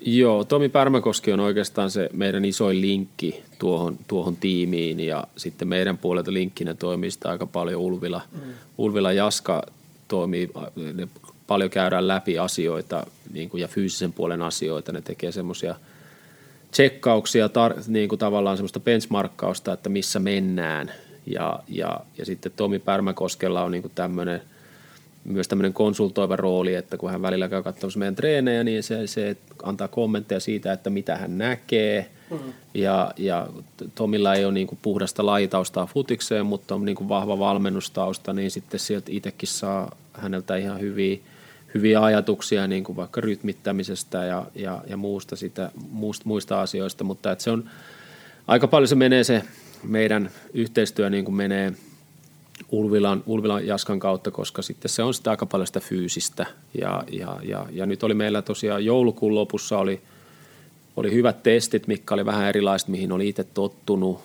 [0.00, 5.98] Joo, Tomi Pärmäkoski on oikeastaan se meidän isoin linkki tuohon, tuohon tiimiin ja sitten meidän
[5.98, 8.22] puolelta linkkinä toimii sitä aika paljon Ulvila.
[8.32, 8.40] Mm.
[8.78, 9.62] Ulvila Jaska
[10.08, 10.50] toimii,
[10.94, 11.08] ne
[11.46, 14.92] paljon käydään läpi asioita niin kuin, ja fyysisen puolen asioita.
[14.92, 15.74] Ne tekee semmoisia
[16.70, 20.92] tsekkauksia, tar- niin kuin tavallaan semmoista benchmarkkausta, että missä mennään.
[21.26, 24.42] Ja, ja, ja sitten Tomi Pärmäkoskella on niin tämmöinen–
[25.24, 29.36] myös tämmöinen konsultoiva rooli, että kun hän välillä käy katsomassa meidän treenejä, niin se, se
[29.62, 32.10] antaa kommentteja siitä, että mitä hän näkee.
[32.30, 32.38] Mm.
[32.74, 33.46] Ja, ja
[33.94, 38.50] Tomilla ei ole niin kuin puhdasta lajitaustaa futikseen, mutta on niin kuin vahva valmennustausta, niin
[38.50, 41.18] sitten sieltä itsekin saa häneltä ihan hyviä,
[41.74, 47.32] hyviä ajatuksia niin kuin vaikka rytmittämisestä ja, ja, ja muusta sitä, muista, muista asioista, mutta
[47.32, 47.70] että se on
[48.46, 49.42] aika paljon se menee se
[49.82, 51.72] meidän yhteistyö niin kuin menee–
[52.72, 56.46] Ulvilan, Ulvilan Jaskan kautta, koska sitten se on sitä aika paljon sitä fyysistä.
[56.80, 60.00] Ja, ja, ja, ja nyt oli meillä tosiaan joulukuun lopussa oli,
[60.96, 64.20] oli hyvät testit, mitkä oli vähän erilaiset, mihin oli itse tottunut.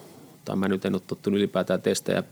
[0.46, 2.24] Tai mä nyt en ole tottunut ylipäätään testejä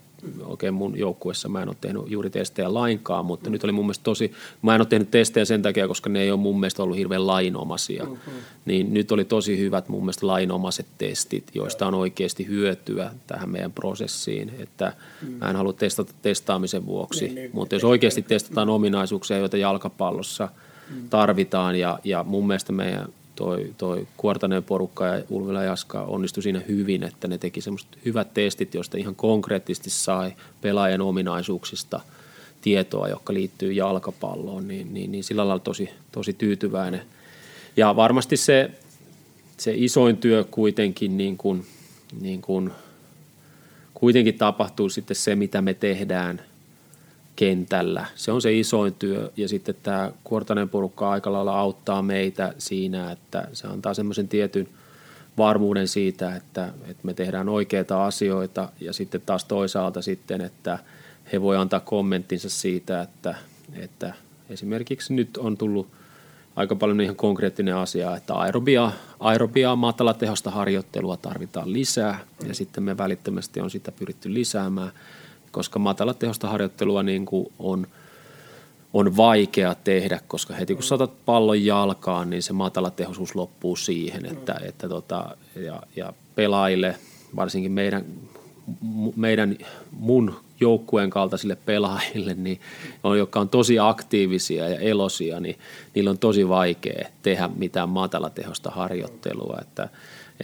[0.45, 3.51] oikein mun joukkuessa mä en ole tehnyt juuri testejä lainkaan, mutta mm.
[3.51, 4.31] nyt oli mun mielestä tosi,
[4.61, 7.27] mä en ole tehnyt testejä sen takia, koska ne ei ole mun mielestä ollut hirveän
[7.27, 8.03] lainomaisia.
[8.03, 8.33] Mm-hmm.
[8.65, 13.71] Niin nyt oli tosi hyvät mun mielestä lainomaiset testit, joista on oikeasti hyötyä tähän meidän
[13.71, 15.31] prosessiin, että mm.
[15.31, 18.73] mä en halua testata testaamisen vuoksi, niin, niin, mutta jos oikeasti testataan mm.
[18.73, 20.49] ominaisuuksia, joita jalkapallossa
[20.89, 21.09] mm.
[21.09, 23.07] tarvitaan ja, ja mun mielestä meidän
[23.43, 28.33] toi, toi Kuortaneen porukka ja Ulvila Jaska onnistui siinä hyvin, että ne teki semmoiset hyvät
[28.33, 31.99] testit, joista ihan konkreettisesti sai pelaajan ominaisuuksista
[32.61, 37.01] tietoa, joka liittyy jalkapalloon, niin, niin, niin sillä lailla tosi, tosi tyytyväinen.
[37.77, 38.71] Ja varmasti se,
[39.57, 41.65] se isoin työ kuitenkin niin kuin,
[42.21, 42.71] niin kuin,
[43.93, 46.41] kuitenkin tapahtuu sitten se, mitä me tehdään–
[47.35, 48.05] kentällä.
[48.15, 49.31] Se on se isoin työ.
[49.37, 54.67] Ja sitten tämä Kuortanen porukka aika lailla auttaa meitä siinä, että se antaa semmoisen tietyn
[55.37, 58.69] varmuuden siitä, että, että me tehdään oikeita asioita.
[58.79, 60.79] Ja sitten taas toisaalta sitten, että
[61.33, 63.35] he voi antaa kommenttinsa siitä, että,
[63.73, 64.13] että
[64.49, 65.87] esimerkiksi nyt on tullut
[66.55, 72.19] aika paljon ihan konkreettinen asia, että aerobia, aerobia matalatehosta harjoittelua tarvitaan lisää.
[72.47, 74.91] Ja sitten me välittömästi on sitä pyritty lisäämään–
[75.53, 77.87] koska matalatehosta harjoittelua niin kuin on,
[78.93, 84.55] on vaikea tehdä, koska heti kun saatat pallon jalkaan, niin se matalatehoisuus loppuu siihen, että,
[84.63, 86.95] että tota, ja, ja pelaajille,
[87.35, 88.05] varsinkin meidän,
[89.15, 89.57] meidän
[89.91, 92.59] mun joukkueen kaltaisille pelaajille, niin,
[93.17, 95.59] jotka on tosi aktiivisia ja elosia, niin
[95.95, 99.57] niillä on tosi vaikea tehdä mitään matalatehosta harjoittelua.
[99.61, 99.89] Että,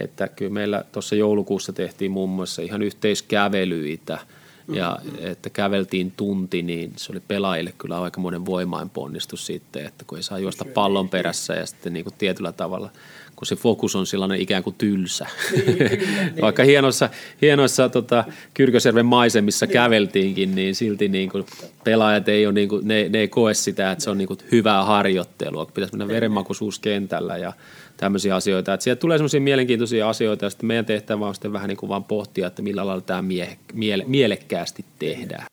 [0.00, 4.18] että kyllä meillä tuossa joulukuussa tehtiin muun muassa ihan yhteiskävelyitä–
[4.72, 10.22] ja että käveltiin tunti, niin se oli pelaajille kyllä aikamoinen voimainponnistus sitten, että kun ei
[10.22, 12.90] saa juosta pallon perässä ja sitten niin kuin tietyllä tavalla,
[13.36, 15.26] kun se fokus on sellainen ikään kuin tylsä.
[15.52, 16.40] Niin, kyllä, niin.
[16.40, 17.10] Vaikka hienoissa,
[17.42, 19.72] hienoissa tota, Kyrköserven maisemissa niin.
[19.72, 21.46] käveltiinkin, niin silti niin kuin
[21.84, 24.38] pelaajat ei ole, niin kuin, ne, ne ei koe sitä, että se on niin kuin
[24.52, 25.66] hyvää harjoittelua.
[25.66, 27.52] Pitäisi mennä verenmakuisuus kentällä ja
[28.00, 28.74] tämmöisiä asioita.
[28.74, 31.88] Että sieltä tulee semmoisia mielenkiintoisia asioita ja sitten meidän tehtävä on sitten vähän niin kuin
[31.88, 35.46] vaan pohtia, että millä lailla tämä mie- miele- mielekkäästi tehdään.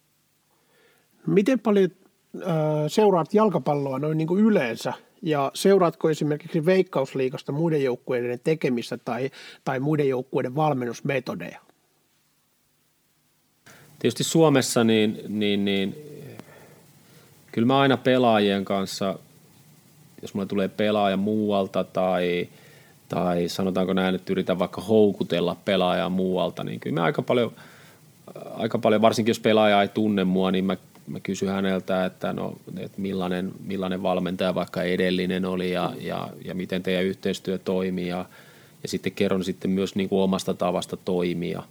[1.25, 1.89] Miten paljon
[2.35, 2.47] äh,
[2.87, 9.31] seuraat jalkapalloa noin niin kuin yleensä ja seuraatko esimerkiksi Veikkausliikasta muiden joukkueiden tekemistä tai,
[9.63, 11.59] tai muiden joukkueiden valmennusmetodeja?
[13.99, 15.95] Tietysti Suomessa niin, niin, niin
[17.51, 19.19] kyllä mä aina pelaajien kanssa
[20.27, 22.49] jos mulle tulee pelaaja muualta tai,
[23.09, 27.51] tai sanotaanko näin, että yritän vaikka houkutella pelaajaa muualta, niin kyllä mä aika paljon,
[28.53, 32.53] aika paljon, varsinkin jos pelaaja ei tunne mua, niin mä, mä kysyn häneltä, että, no,
[32.77, 38.25] että millainen, millainen valmentaja vaikka edellinen oli ja, ja, ja miten teidän yhteistyö toimii ja,
[38.83, 41.63] ja sitten kerron sitten myös niin kuin omasta tavasta toimia.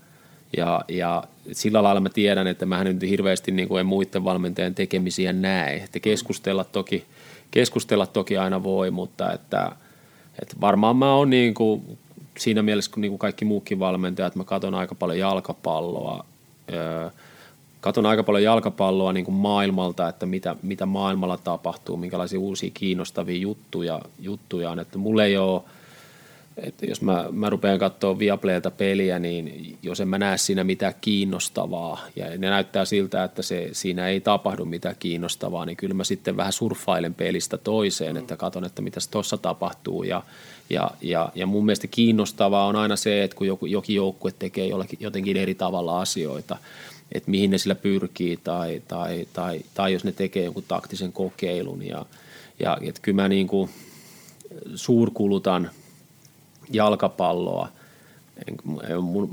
[0.57, 4.75] Ja, ja sillä lailla mä tiedän, että mä nyt hirveästi niin kuin en muiden valmentajien
[4.75, 5.77] tekemisiä näe.
[5.77, 7.05] Että keskustella toki–
[7.51, 9.73] keskustella toki aina voi, mutta että,
[10.43, 11.99] että varmaan mä oon niin kuin,
[12.39, 16.25] siinä mielessä kuin, niin kuin kaikki muukin valmentajat, mä katson aika paljon jalkapalloa,
[16.73, 17.11] öö,
[17.87, 23.37] katon aika paljon jalkapalloa niin kuin maailmalta, että mitä, mitä maailmalla tapahtuu, minkälaisia uusia kiinnostavia
[23.39, 24.79] juttuja, juttuja on.
[24.79, 25.63] Että mulla ei ole
[26.57, 30.95] että jos mä, mä rupean katsoa Viaplaylta peliä, niin jos en mä näe siinä mitään
[31.01, 36.05] kiinnostavaa, ja ne näyttää siltä, että se, siinä ei tapahdu mitään kiinnostavaa, niin kyllä mä
[36.05, 40.23] sitten vähän surffailen pelistä toiseen, että katson, että mitä tuossa tapahtuu, ja,
[40.71, 44.67] ja, ja, ja mun mielestä kiinnostavaa on aina se, että kun joku, jokin joukkue tekee
[44.67, 46.57] jollakin, jotenkin eri tavalla asioita,
[47.13, 51.83] että mihin ne sillä pyrkii, tai, tai, tai, tai jos ne tekee jonkun taktisen kokeilun,
[51.83, 52.07] ja,
[52.61, 53.71] ja että kyllä mä niin kuin
[54.75, 55.71] suurkulutan–
[56.73, 57.69] jalkapalloa.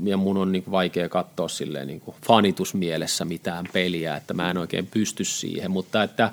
[0.04, 4.86] Ja mun on niin vaikea katsoa silleen niin fanitusmielessä mitään peliä, että mä en oikein
[4.86, 6.30] pysty siihen, mutta että,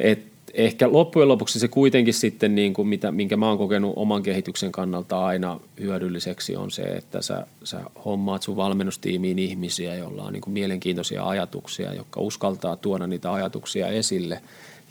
[0.00, 0.22] et
[0.54, 4.72] ehkä loppujen lopuksi se kuitenkin sitten, niin kuin mitä, minkä mä oon kokenut oman kehityksen
[4.72, 10.40] kannalta aina hyödylliseksi, on se, että sä, sä hommaat sun valmennustiimiin ihmisiä, joilla on niin
[10.40, 14.42] kuin mielenkiintoisia ajatuksia, jotka uskaltaa tuoda niitä ajatuksia esille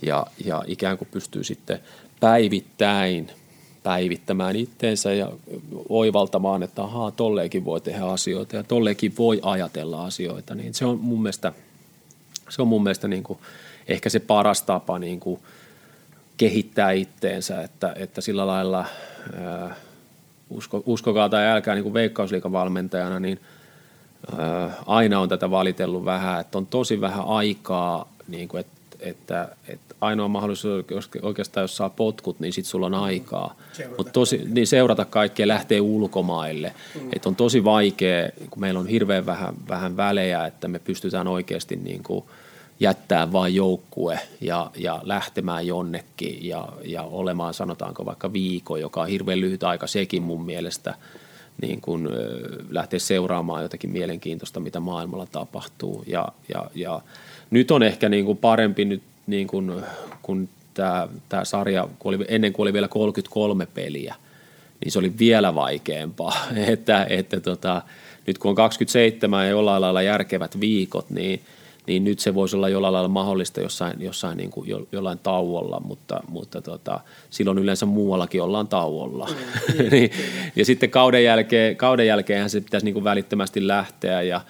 [0.02, 1.80] ja, ja ikään kuin pystyy sitten
[2.20, 3.32] päivittäin–
[3.88, 5.32] päivittämään itteensä ja
[5.90, 11.00] oivaltamaan, että ahaa, tolleenkin voi tehdä asioita ja tolleenkin voi ajatella asioita, niin se on
[11.00, 11.54] mun mielestä,
[12.50, 13.40] se on mun mielestä niin kuin
[13.88, 15.40] ehkä se paras tapa niin kuin
[16.38, 18.86] kehittää itteensä, että, että sillä lailla
[19.34, 19.76] ää,
[20.50, 23.40] usko, uskokaa tai älkää niin kuin veikkausliikavalmentajana, niin
[24.38, 29.50] ää, aina on tätä valitellut vähän, että on tosi vähän aikaa, niin kuin, että, että,
[29.68, 30.86] että ainoa mahdollisuus
[31.22, 33.56] oikeastaan, jos saa potkut, niin sitten sulla on aikaa.
[33.98, 36.74] Mutta tosi, niin seurata kaikkea, lähtee ulkomaille.
[36.96, 37.10] Mm.
[37.14, 41.76] Et on tosi vaikea, kun meillä on hirveän vähän, vähän välejä, että me pystytään oikeasti
[41.76, 42.26] niin kuin
[42.80, 49.08] jättää vain joukkue ja, ja lähtemään jonnekin ja, ja olemaan sanotaanko vaikka viikko, joka on
[49.08, 50.94] hirveän lyhyt aika sekin mun mielestä
[51.62, 52.10] niin kuin,
[52.70, 56.04] lähteä seuraamaan jotakin mielenkiintoista, mitä maailmalla tapahtuu.
[56.08, 57.02] Ja, ja, ja
[57.52, 59.72] nyt on ehkä niin kuin parempi nyt niin kuin,
[60.22, 64.16] kun tämä, tämä sarja, kun oli, ennen kuin oli vielä 33 peliä,
[64.84, 66.38] niin se oli vielä vaikeampaa.
[66.74, 67.82] että, että tota,
[68.28, 71.42] nyt kun on 27 ja jollain lailla järkevät viikot, niin,
[71.88, 75.80] niin nyt se voisi olla jollain lailla mahdollista jossain, jossain niin kuin jo, jollain tauolla,
[75.80, 79.28] mutta, mutta tota, silloin yleensä muuallakin ollaan tauolla.
[79.28, 80.12] Mm, niin,
[80.56, 84.42] ja sitten kauden jälkeen, kauden jälkeenhän se pitäisi niin kuin välittömästi lähteä ja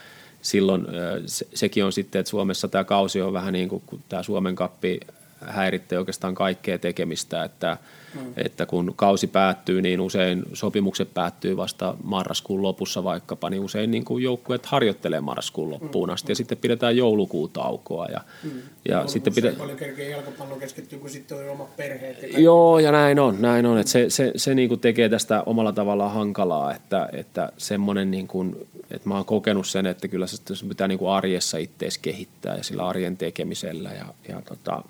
[0.48, 0.88] silloin
[1.26, 5.00] se, sekin on sitten, että Suomessa tämä kausi on vähän niin kuin, tämä Suomen kappi
[5.42, 7.78] häiritsee oikeastaan kaikkea tekemistä, että,
[8.14, 8.34] mm.
[8.38, 14.06] että kun kausi päättyy, niin usein sopimukset päättyy vasta marraskuun lopussa vaikkapa, niin usein niin
[14.06, 16.32] kuin joukkueet harjoittelee marraskuun loppuun asti mm.
[16.32, 18.06] ja sitten pidetään joulukuutaukoa.
[18.06, 18.52] Ja, mm.
[18.90, 19.52] ja sitten pidä...
[19.52, 22.24] paljon kerkeä jalkapallo keskittyy, kun sitten on omat perheet.
[22.24, 23.78] Ja Joo, ja näin on, näin on.
[23.80, 28.28] Että se se, se niin kuin tekee tästä omalla tavallaan hankalaa, että, että semmoinen niin
[28.28, 30.38] kuin, että mä oon kokenut sen, että kyllä se
[30.70, 34.84] pitää niin kuin arjessa ittees kehittää ja sillä arjen tekemisellä ja, ja tota,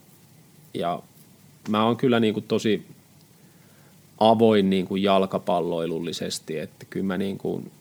[0.80, 1.00] ja
[1.70, 2.86] mä oon kyllä niin kuin tosi
[4.18, 7.72] avoin niin kuin jalkapalloilullisesti, että kyllä mä, niin kuin,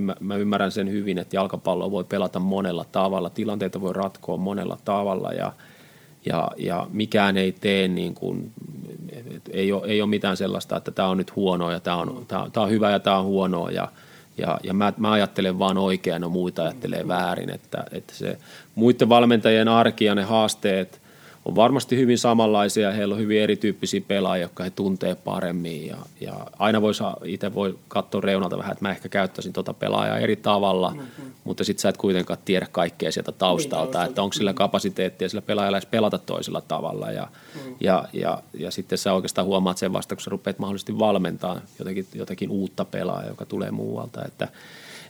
[0.00, 4.78] mä, mä ymmärrän sen hyvin, että jalkapalloa voi pelata monella tavalla, tilanteita voi ratkoa monella
[4.84, 5.52] tavalla ja,
[6.26, 8.52] ja, ja mikään ei tee niin kuin,
[9.50, 12.46] ei, ole, ei ole mitään sellaista, että tämä on nyt huonoa ja tämä on, tämä,
[12.52, 13.88] tämä on hyvä ja tämä on huonoa ja,
[14.38, 18.38] ja, ja mä, mä ajattelen vaan oikein, no muita ajattelee väärin, että, että se
[18.74, 21.01] muiden valmentajien arki ja ne haasteet
[21.44, 22.92] on varmasti hyvin samanlaisia.
[22.92, 25.86] Heillä on hyvin erityyppisiä pelaajia, jotka he tuntee paremmin.
[25.86, 26.92] Ja, ja aina voi
[27.24, 31.32] itse voi katsoa reunalta vähän, että mä ehkä käyttäisin tuota pelaajaa eri tavalla, mm-hmm.
[31.44, 35.42] mutta sitten sä et kuitenkaan tiedä kaikkea sieltä taustalta, niin, että onko sillä kapasiteettia sillä
[35.42, 37.10] pelaajalla edes pelata toisella tavalla.
[37.10, 37.74] Ja, mm.
[37.80, 42.06] ja, ja, ja sitten sä oikeastaan huomaat sen vasta, kun sä rupeat mahdollisesti valmentaa jotenkin,
[42.14, 44.48] jotenkin uutta pelaajaa, joka tulee muualta, että,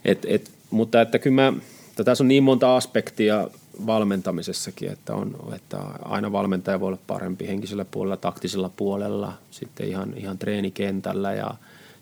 [0.05, 1.53] et, et, mutta että kyllä mä,
[2.05, 3.47] tässä on niin monta aspektia
[3.85, 10.13] valmentamisessakin, että, on, että aina valmentaja voi olla parempi henkisellä puolella, taktisella puolella, sitten ihan,
[10.17, 11.55] ihan treenikentällä ja,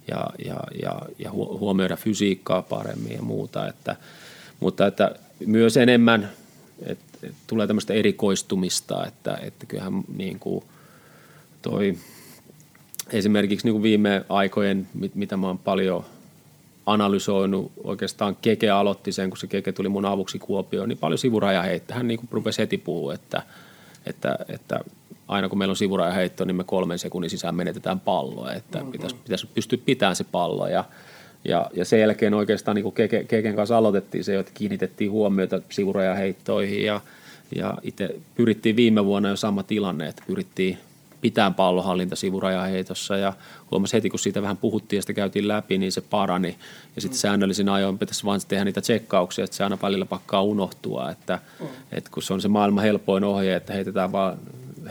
[0.07, 3.67] ja, ja, ja, ja huomioida fysiikkaa paremmin ja muuta.
[3.67, 3.95] Että,
[4.60, 6.31] mutta että myös enemmän
[6.86, 10.63] että, tulee tämmöistä erikoistumista, että, että kyllähän niin kuin
[11.62, 11.97] toi,
[13.10, 16.05] esimerkiksi niin kuin viime aikojen, mitä mä oon paljon–
[16.86, 21.94] analysoinut, oikeastaan Keke aloitti sen, kun se Keke tuli mun avuksi Kuopioon, niin paljon sivurajaheittä.
[21.94, 23.44] Hän niin kuin rupesi heti puhua, että,
[24.06, 24.80] että, että
[25.28, 28.91] aina kun meillä on sivurajaheitto, niin me kolmen sekunnin sisään menetetään palloa, että mm-hmm.
[28.91, 30.84] pitäisi, pitäisi pystyä pitämään se pallo ja,
[31.46, 35.62] ja, ja sen jälkeen oikeastaan niin kuin Keke, Keken kanssa aloitettiin se, että kiinnitettiin huomiota
[35.70, 37.02] sivurajaheittoihin ja,
[37.56, 40.78] ja itse pyrittiin viime vuonna jo sama tilanne, että pyrittiin
[41.21, 43.34] pitää pallohallinta sivurajaheitossa ja
[43.71, 46.57] huomasi heti, kun siitä vähän puhuttiin ja sitä käytiin läpi, niin se parani.
[46.95, 47.19] Ja sitten mm.
[47.19, 51.67] säännöllisin ajoin pitäisi vain tehdä niitä tsekkauksia, että se aina välillä pakkaa unohtua, että, mm.
[51.91, 54.38] että kun se on se maailman helpoin ohje, että heitetään vaan,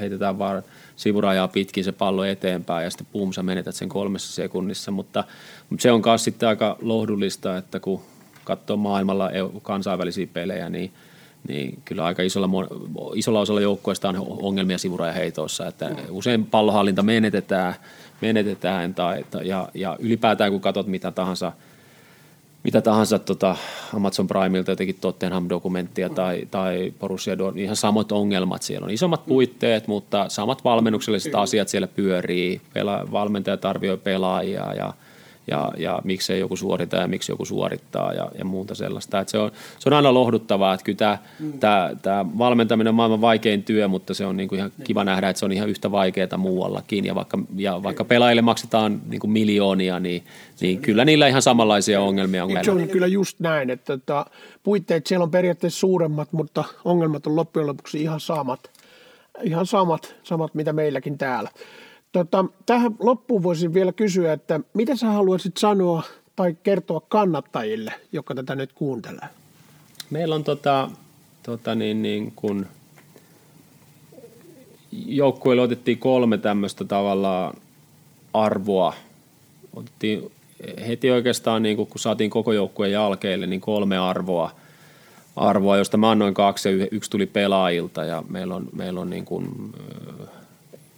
[0.00, 0.62] heitetään vaan
[0.96, 5.24] sivurajaa pitkin se pallo eteenpäin ja sitten pum, sä menetät sen kolmessa sekunnissa, mutta,
[5.70, 8.00] mutta se on myös sitten aika lohdullista, että kun
[8.44, 9.30] katsoo maailmalla
[9.62, 10.92] kansainvälisiä pelejä, niin–
[11.48, 12.48] niin kyllä aika isolla,
[13.14, 15.96] isolla osalla joukkueista on ongelmia sivurajaheitoissa, että mm.
[16.11, 17.74] usein pallohallinta menetetään,
[18.20, 21.53] menetetään tai, ja, ja ylipäätään kun katsot mitä tahansa,
[22.62, 23.57] mitä tahansa tota
[23.94, 28.90] Amazon Primeilta jotenkin Tottenham-dokumenttia tai, tai Borussia Dortmund, ihan samat ongelmat siellä on.
[28.90, 32.61] Isommat puitteet, mutta samat valmennukselliset asiat siellä pyörii.
[32.72, 34.94] Pela, valmentajat arvioi pelaajia ja–
[35.50, 39.20] ja, ja miksei joku suorita ja miksi joku suorittaa ja, ja muuta sellaista.
[39.20, 41.52] Että se, on, se on aina lohduttavaa, että kyllä tämä, mm.
[41.52, 44.84] tämä, tämä valmentaminen on maailman vaikein työ, mutta se on niin kuin ihan niin.
[44.84, 49.00] kiva nähdä, että se on ihan yhtä vaikeaa muuallakin ja vaikka, ja vaikka pelaajille maksetaan
[49.08, 50.24] niin kuin miljoonia, niin,
[50.60, 52.50] niin kyllä niillä ihan samanlaisia ongelmia on.
[52.64, 54.26] Se on kyllä just näin, että että tota,
[54.62, 58.70] puitteet siellä on periaatteessa suuremmat, mutta ongelmat on loppujen lopuksi ihan samat,
[59.42, 61.50] ihan samat, samat mitä meilläkin täällä.
[62.12, 66.03] Tota, tähän loppuun voisin vielä kysyä, että mitä sä haluaisit sanoa
[66.37, 69.29] tai kertoa kannattajille, jotka tätä nyt kuuntelee?
[70.11, 70.90] Meillä on tota,
[71.42, 72.66] tota niin, niin kun
[74.92, 77.55] joukkueelle otettiin kolme tämmöistä tavallaan
[78.35, 78.94] arvoa.
[79.77, 80.33] Otettiin
[80.88, 84.51] heti oikeastaan, niin kun saatiin koko joukkueen jälkeelle, niin kolme arvoa,
[85.37, 89.25] arvoa, josta mä annoin kaksi ja yksi tuli pelaajilta ja meillä on, meillä on niin
[89.25, 89.73] kuin,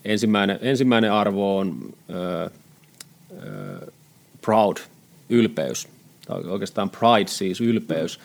[0.04, 2.50] ensimmäinen, ensimmäinen arvo on ö,
[3.42, 3.92] ö,
[4.40, 4.76] proud,
[5.28, 5.88] ylpeys,
[6.26, 8.20] tai oikeastaan pride siis ylpeys.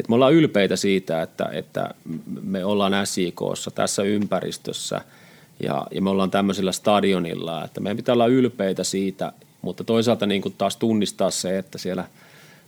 [0.00, 1.90] Et me ollaan ylpeitä siitä, että, että
[2.42, 5.00] me ollaan SIKssa tässä ympäristössä
[5.62, 10.42] ja, ja me ollaan tämmöisellä stadionilla, että meidän pitää olla ylpeitä siitä, mutta toisaalta niin
[10.42, 12.04] kuin taas tunnistaa se, että siellä,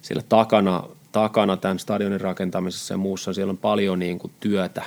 [0.02, 4.82] siellä takana, takana tämän stadionin rakentamisessa ja muussa siellä on paljon niin kuin työtä,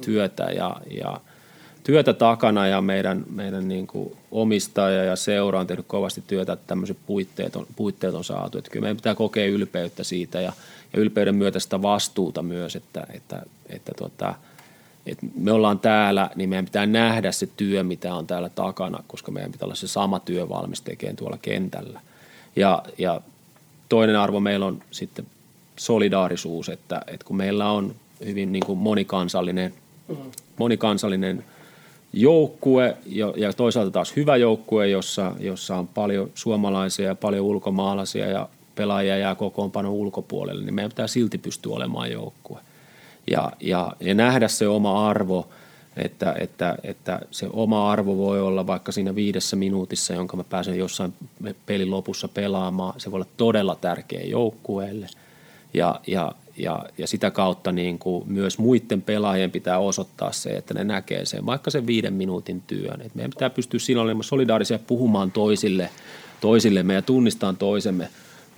[0.00, 1.20] työtä ja, ja–
[1.84, 6.66] työtä takana ja meidän, meidän niin kuin omistaja ja seura on tehnyt kovasti työtä, että
[6.66, 8.58] tämmöiset puitteet on, puitteet on saatu.
[8.58, 10.52] Että kyllä meidän pitää kokea ylpeyttä siitä ja,
[10.92, 14.34] ja ylpeyden myötä sitä vastuuta myös, että, että, että, tota,
[15.06, 19.32] että me ollaan täällä, niin meidän pitää nähdä se työ, mitä on täällä takana, koska
[19.32, 22.00] meidän pitää olla se sama työ valmis tekemään tuolla kentällä.
[22.56, 23.20] Ja, ja
[23.88, 25.26] toinen arvo meillä on sitten
[25.76, 29.74] solidaarisuus, että, että kun meillä on hyvin niin kuin monikansallinen,
[30.08, 30.30] mm-hmm.
[30.58, 31.44] monikansallinen–
[32.12, 32.96] joukkue
[33.36, 39.16] ja toisaalta taas hyvä joukkue, jossa, jossa on paljon suomalaisia ja paljon ulkomaalaisia ja pelaajia
[39.16, 42.60] jää kokoonpano ulkopuolelle, niin meidän pitää silti pystyä olemaan joukkue.
[43.30, 45.48] Ja, ja, ja nähdä se oma arvo,
[45.96, 50.78] että, että, että se oma arvo voi olla vaikka siinä viidessä minuutissa, jonka mä pääsen
[50.78, 51.14] jossain
[51.66, 53.00] pelin lopussa pelaamaan.
[53.00, 55.06] Se voi olla todella tärkeä joukkueelle.
[55.74, 60.74] Ja, ja, ja, ja sitä kautta niin kuin myös muiden pelaajien pitää osoittaa se, että
[60.74, 63.00] ne näkee sen, vaikka sen viiden minuutin työn.
[63.00, 65.90] Et meidän pitää pystyä siinä olemaan solidaarisia puhumaan toisille,
[66.40, 68.08] toisillemme ja tunnistamaan toisemme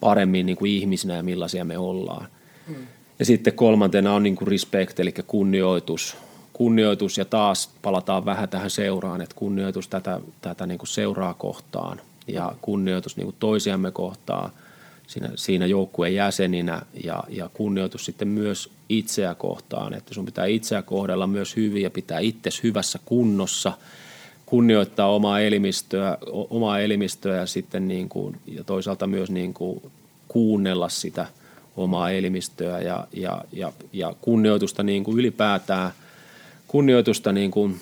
[0.01, 2.27] paremmin niin kuin ihmisinä ja millaisia me ollaan.
[2.69, 2.87] Hmm.
[3.19, 6.17] Ja sitten kolmantena on niin kuin respect, eli kunnioitus,
[6.53, 12.01] kunnioitus ja taas palataan vähän tähän seuraan, että kunnioitus tätä, tätä niin kuin seuraa kohtaan
[12.27, 14.51] ja kunnioitus niin kuin toisiamme kohtaan
[15.07, 20.83] siinä, siinä joukkueen jäseninä ja, ja kunnioitus sitten myös itseä kohtaan, että sun pitää itseä
[20.83, 23.73] kohdella myös hyvin ja pitää itsesi hyvässä kunnossa,
[24.47, 26.19] kunnioittaa omaa elimistöä,
[26.51, 29.83] omaa elimistöä ja sitten niin kuin, ja toisaalta myös niin kuin
[30.29, 31.27] kuunnella sitä
[31.77, 35.91] omaa elimistöä ja, ja, ja, ja kunnioitusta niin kuin ylipäätään,
[36.69, 37.81] kunnioitusta niin kuin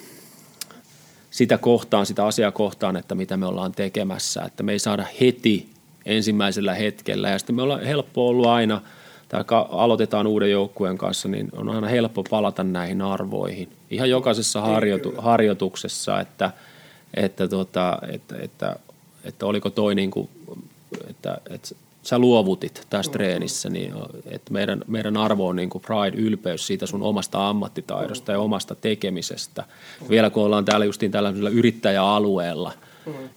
[1.31, 5.72] sitä kohtaan, sitä asiaa kohtaan, että mitä me ollaan tekemässä, että me ei saada heti
[6.07, 8.81] ensimmäisellä hetkellä ja sitten me ollaan helppo ollut aina,
[9.29, 13.69] tai aloitetaan uuden joukkueen kanssa, niin on aina helppo palata näihin arvoihin.
[13.91, 16.51] Ihan jokaisessa harjoitu, harjoituksessa, että,
[17.15, 18.77] että, tota, että, että,
[19.25, 20.29] että oliko toi niin kuin,
[21.09, 23.95] että, että sä luovutit tässä treenissä, niin
[24.27, 28.75] että meidän, meidän arvo on niin kuin pride, ylpeys siitä sun omasta ammattitaidosta ja omasta
[28.75, 29.65] tekemisestä.
[30.09, 32.73] Vielä kun ollaan täällä justiin tällaisella yrittäjäalueella,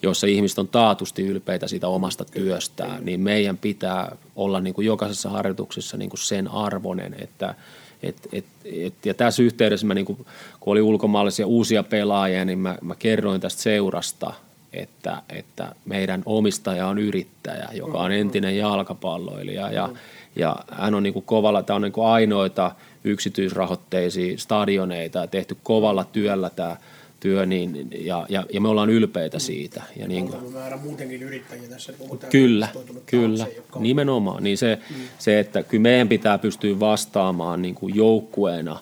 [0.01, 5.29] jossa ihmiset on taatusti ylpeitä siitä omasta työstään, niin meidän pitää olla niin kuin jokaisessa
[5.29, 7.55] harjoituksessa niin kuin sen arvoinen, että
[8.03, 10.25] et, et, et, ja tässä yhteydessä, mä niin kuin,
[10.59, 14.33] kun oli ulkomaalaisia uusia pelaajia, niin mä, mä kerroin tästä seurasta–
[14.75, 19.89] että, että meidän omistaja on yrittäjä, joka on entinen jalkapalloilija ja,
[20.35, 22.71] ja hän on niin kuin kovalla, tämä on niin kuin ainoita
[23.03, 26.77] yksityisrahoitteisia stadioneita tehty kovalla työllä tämä
[27.25, 29.83] työ, niin, ja, ja, ja me ollaan ylpeitä siitä.
[29.99, 31.93] Ja niin kuin, määrä muutenkin yrittäjiä tässä.
[32.31, 32.67] Kyllä,
[33.05, 34.43] kyllä, taakse, nimenomaan.
[34.43, 34.95] Niin se, mm.
[35.19, 38.79] se, että kyllä meidän pitää pystyä vastaamaan niin kuin joukkueena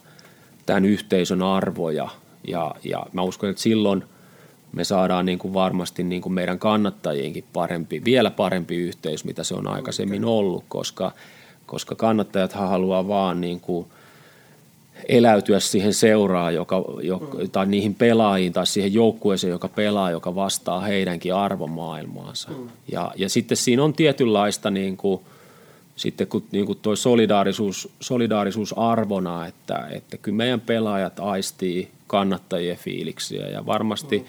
[0.66, 2.10] tämän yhteisön arvoja,
[2.48, 4.04] ja, ja mä uskon, että silloin–
[4.74, 9.56] me saadaan niin kuin varmasti niin kuin meidän kannattajienkin parempi, vielä parempi yhteys, mitä se
[9.56, 11.12] on aikaisemmin ollut, koska,
[11.66, 13.88] koska kannattajat haluaa vaan niin kuin
[15.08, 20.82] eläytyä siihen seuraan, joka, joka, tai niihin pelaajiin tai siihen joukkueeseen, joka pelaa, joka vastaa
[20.82, 22.50] heidänkin arvomaailmaansa.
[22.50, 22.70] Mm.
[22.92, 25.22] Ja, ja sitten siinä on tietynlaista niin kuin,
[25.96, 32.78] sitten kun niin kuin toi solidaarisuus, solidaarisuus arvona, että, että kyllä meidän pelaajat aistii kannattajien
[32.78, 34.26] fiiliksiä ja varmasti mm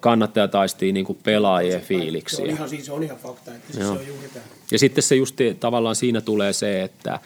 [0.00, 2.36] kannattaja taistii niin kuin pelaajien fiiliksiä.
[2.36, 4.44] Se on ihan, siis on ihan fakta, että se, se on juuri tämä.
[4.70, 7.20] Ja sitten se just tavallaan siinä tulee se, että,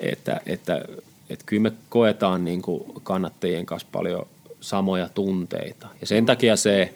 [0.00, 0.84] että, että,
[1.32, 4.26] että kyllä me koetaan niin kuin kannattajien kanssa paljon
[4.60, 5.88] samoja tunteita.
[6.00, 6.94] Ja sen takia se,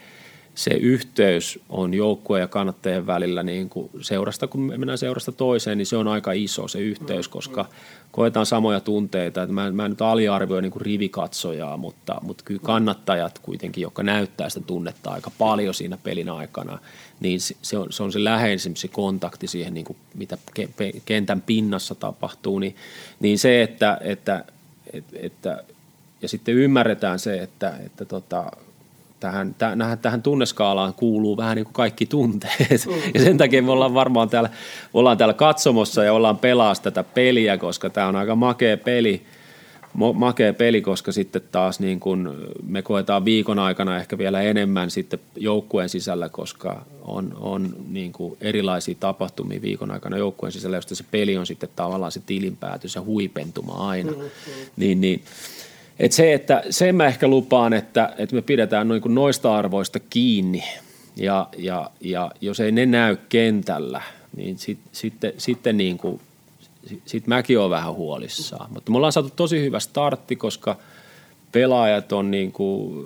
[0.55, 5.79] se yhteys on joukkueen ja kannattajien välillä niin kuin seurasta, kun me mennään seurasta toiseen,
[5.79, 7.67] niin se on aika iso se yhteys, koska
[8.11, 9.47] koetaan samoja tunteita.
[9.47, 14.67] Mä, mä en nyt aliarvioi niin rivikatsojaa, mutta, mutta kyllä kannattajat kuitenkin, jotka näyttää sitä
[14.67, 16.79] tunnetta aika paljon siinä pelin aikana,
[17.21, 20.39] niin se on se, on se läheisempi se kontakti siihen, niin kuin mitä
[21.05, 22.77] kentän pinnassa tapahtuu, niin,
[23.21, 24.45] niin se, että, että,
[24.93, 25.65] että, että
[26.23, 28.53] ja sitten ymmärretään se, että, että tota,
[29.21, 32.87] tähän, tähän, tähän tunneskaalaan kuuluu vähän niin kuin kaikki tunteet.
[32.87, 32.93] Mm.
[33.15, 34.51] Ja sen takia me ollaan varmaan täällä,
[34.95, 39.23] ollaan täällä katsomossa ja ollaan pelaa tätä peliä, koska tämä on aika makea peli,
[40.15, 42.29] makea peli, koska sitten taas niin kuin
[42.63, 48.37] me koetaan viikon aikana ehkä vielä enemmän sitten joukkueen sisällä, koska on, on niin kuin
[48.41, 53.03] erilaisia tapahtumia viikon aikana joukkueen sisällä, josta se peli on sitten tavallaan se tilinpäätös ja
[53.03, 54.13] huipentuma aina.
[54.13, 54.31] Mm, hmm
[54.77, 55.23] Niin, niin,
[55.99, 60.63] et se, että sen mä ehkä lupaan, että, että me pidetään noin noista arvoista kiinni
[61.17, 64.03] ja, ja, ja jos ei ne näy kentällä,
[64.37, 66.21] niin sit, sitten, sitten niin kuin,
[67.05, 68.73] sit mäkin olen vähän huolissaan.
[68.73, 70.77] Mutta me ollaan saatu tosi hyvä startti, koska
[71.53, 73.05] pelaajat on niin kuin,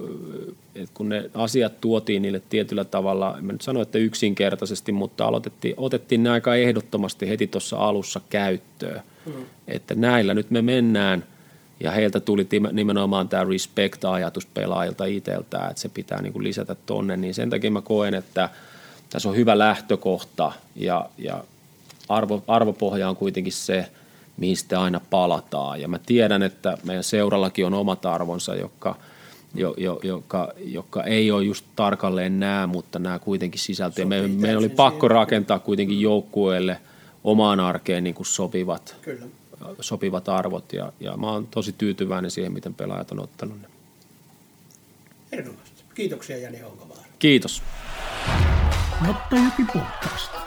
[0.74, 5.74] että kun ne asiat tuotiin niille tietyllä tavalla, en nyt sano, että yksinkertaisesti, mutta aloitettiin,
[5.76, 9.03] otettiin ne aika ehdottomasti heti tuossa alussa käyttöön.
[9.26, 9.33] Mm.
[9.68, 11.24] Että näillä nyt me mennään–
[11.81, 17.16] ja heiltä tuli nimenomaan tämä respect-ajatus pelaajilta itseltään, että se pitää niin kuin lisätä tonne,
[17.16, 18.49] niin sen takia mä koen, että
[19.11, 21.45] tässä on hyvä lähtökohta ja, ja
[22.11, 23.86] arvo, arvopohja on kuitenkin se,
[24.36, 25.80] mihin sitten aina palataan.
[25.80, 28.96] Ja mä tiedän, että meidän seurallakin on omat arvonsa, jotka,
[29.54, 34.04] jo, jo, joka, joka ei ole just tarkalleen nämä, mutta nämä kuitenkin sisältyy.
[34.04, 36.80] Me, meidän oli pakko rakentaa kuitenkin joukkueelle
[37.24, 39.26] omaan arkeen niin kuin sopivat Kyllä
[39.80, 43.68] sopivat arvot ja, ja mä oon tosi tyytyväinen siihen, miten pelaajat on ottanut ne.
[45.32, 45.84] Erinomaisesti.
[45.94, 47.02] Kiitoksia Jani Honkavaara.
[47.18, 47.62] Kiitos.
[49.06, 50.39] Nottajoki podcast.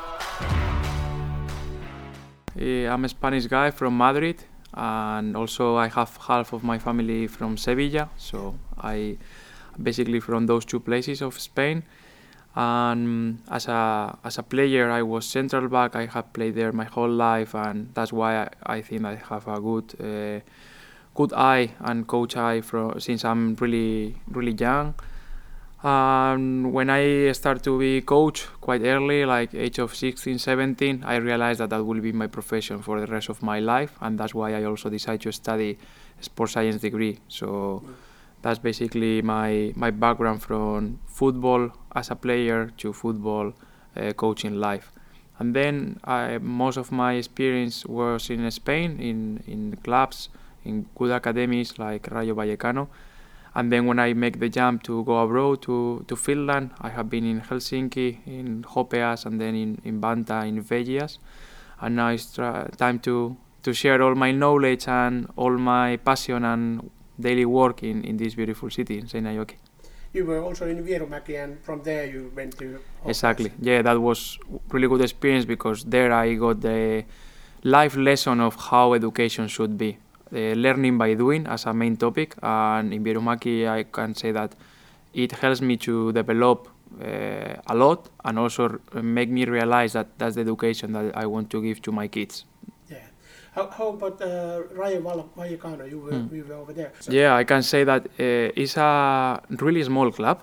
[2.64, 4.44] I'm a Spanish guy from Madrid
[4.74, 9.18] and also I have half of my family from Sevilla so I
[9.82, 11.84] basically from those two places of Spain
[12.56, 16.86] and as a as a player I was central back I have played there my
[16.86, 20.40] whole life and that's why I, I think I have a good uh,
[21.16, 24.96] good eye and coach eye from since I'm really really young.
[25.84, 31.18] Um, when I start to be coach quite early, like age of 16, 17, I
[31.18, 34.34] realized that that will be my profession for the rest of my life, and that's
[34.34, 35.78] why I also decided to study
[36.22, 37.20] sports science degree.
[37.28, 37.84] So
[38.42, 43.52] that's basically my my background from football as a player to football
[43.98, 44.90] uh, coaching life.
[45.38, 50.30] And then I, most of my experience was in Spain, in in clubs,
[50.64, 52.88] in good academies like Rayo Vallecano
[53.56, 57.10] and then when I make the jump to go abroad to, to Finland, I have
[57.10, 61.20] been in Helsinki, in Hopeas, and then in, in Banta, in Vegias.
[61.80, 66.44] And now it's tra- time to, to share all my knowledge and all my passion
[66.46, 66.90] and
[67.20, 69.56] daily work in, in this beautiful city, in Seinäjoki.
[70.14, 73.10] You were also in Vierumäki and from there you went to Hopeas.
[73.10, 73.52] Exactly.
[73.60, 74.40] Yeah, that was
[74.70, 77.04] really good experience because there I got the
[77.64, 79.98] life lesson of how education should be
[80.34, 82.36] uh, learning by doing as a main topic.
[82.42, 84.54] And in Vierumäki, I can say that
[85.14, 86.68] it helps me to develop
[87.02, 91.50] uh, a lot and also make me realize that that's the education that I want
[91.52, 92.46] to give to my kids.
[92.90, 92.98] Yeah.
[93.56, 95.90] How, how about uh, Rayo Val- Vallecano?
[95.90, 96.92] You were, you were over there.
[97.00, 100.40] So- Yeah, I can say that uh, it's a really small club,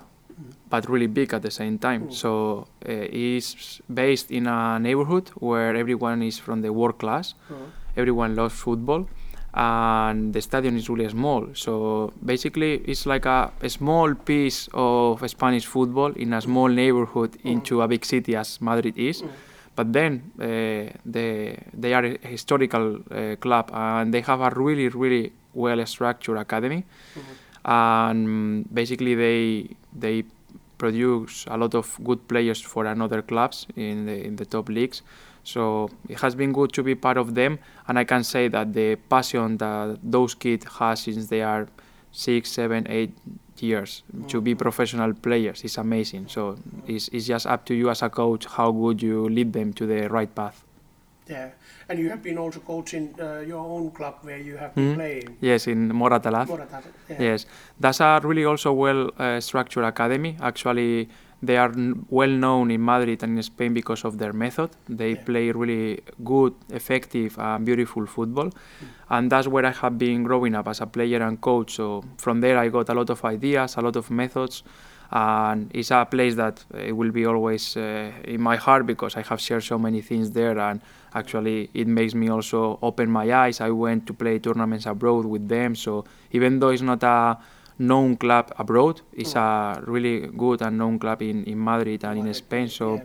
[0.70, 2.10] but really big at the same time.
[2.10, 7.34] So uh, it's based in a neighborhood where everyone is from the world class.
[7.50, 7.56] Mhm.
[7.96, 9.06] Everyone loves football,
[9.54, 11.48] and the stadium is really small.
[11.54, 17.36] So basically, it's like a, a small piece of Spanish football in a small neighborhood
[17.44, 19.22] into a big city as Madrid is.
[19.76, 24.88] But then uh, they they are a historical uh, club and they have a really
[24.88, 26.84] really well structured academy,
[27.64, 30.24] and basically they they
[30.78, 35.02] produce a lot of good players for another clubs in the in the top leagues.
[35.44, 38.72] So it has been good to be part of them, and I can say that
[38.72, 41.66] the passion that those kids have since they are
[42.12, 43.12] six, seven, eight
[43.58, 46.26] years to be professional players is amazing.
[46.28, 49.72] So it's, it's just up to you as a coach how good you lead them
[49.74, 50.64] to the right path.
[51.28, 51.50] Yeah.
[51.88, 55.36] And you have been also coaching uh, your own club where you have been playing.
[55.40, 56.46] Yes, in Moratalaz.
[56.46, 56.82] Moratar.
[57.08, 57.16] Yeah.
[57.20, 57.46] Yes,
[57.78, 60.36] that's a really also well uh, structured academy.
[60.40, 61.08] Actually,
[61.42, 61.72] they are
[62.08, 64.70] well known in Madrid and in Spain because of their method.
[64.88, 68.50] They play really good, effective, and beautiful football,
[69.08, 71.74] and that's where I have been growing up as a player and coach.
[71.74, 74.62] So from there, I got a lot of ideas, a lot of methods,
[75.12, 79.16] and it's a place that uh, it will be always uh, in my heart because
[79.16, 80.80] I have shared so many things there, and
[81.14, 83.60] actually it makes me also open my eyes.
[83.60, 87.38] I went to play tournaments abroad with them, so even though it's not a
[87.80, 92.34] known club abroad, it's a really good and known club in, in Madrid and in
[92.34, 92.68] Spain.
[92.68, 93.00] So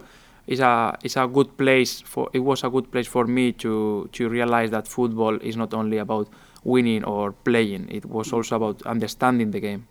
[0.48, 4.10] it's a it's a good place for it was a good place for me to
[4.12, 6.28] to realize that football is not only about
[6.64, 7.88] winning or playing.
[7.90, 9.88] It was also about understanding the game.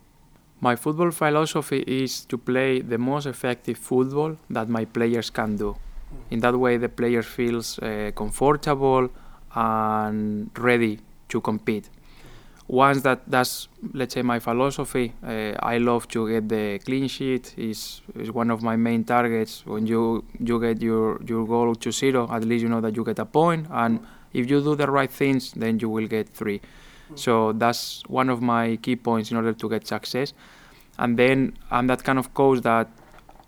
[0.61, 5.75] My football philosophy is to play the most effective football that my players can do.
[6.31, 9.09] In that way, the player feels uh, comfortable
[9.53, 11.89] and ready to compete.
[12.67, 17.53] Once that that's let's say my philosophy, uh, I love to get the clean sheet.
[17.57, 19.63] is is one of my main targets.
[19.65, 23.03] When you you get your your goal to zero, at least you know that you
[23.03, 23.99] get a point, and
[24.33, 26.59] if you do the right things, then you will get three.
[27.13, 30.33] So that's one of my key points in order to get success.
[30.97, 32.89] And then I'm that kind of coach that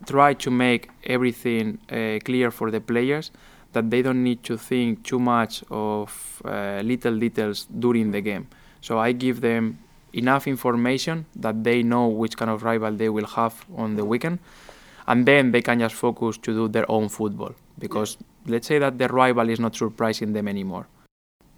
[0.05, 3.31] try to make everything uh, clear for the players
[3.73, 8.47] that they don't need to think too much of uh, little details during the game.
[8.81, 9.79] So I give them
[10.13, 14.39] enough information that they know which kind of rival they will have on the weekend,
[15.07, 17.53] and then they can just focus to do their own football.
[17.79, 20.87] Because let's say that the rival is not surprising them anymore.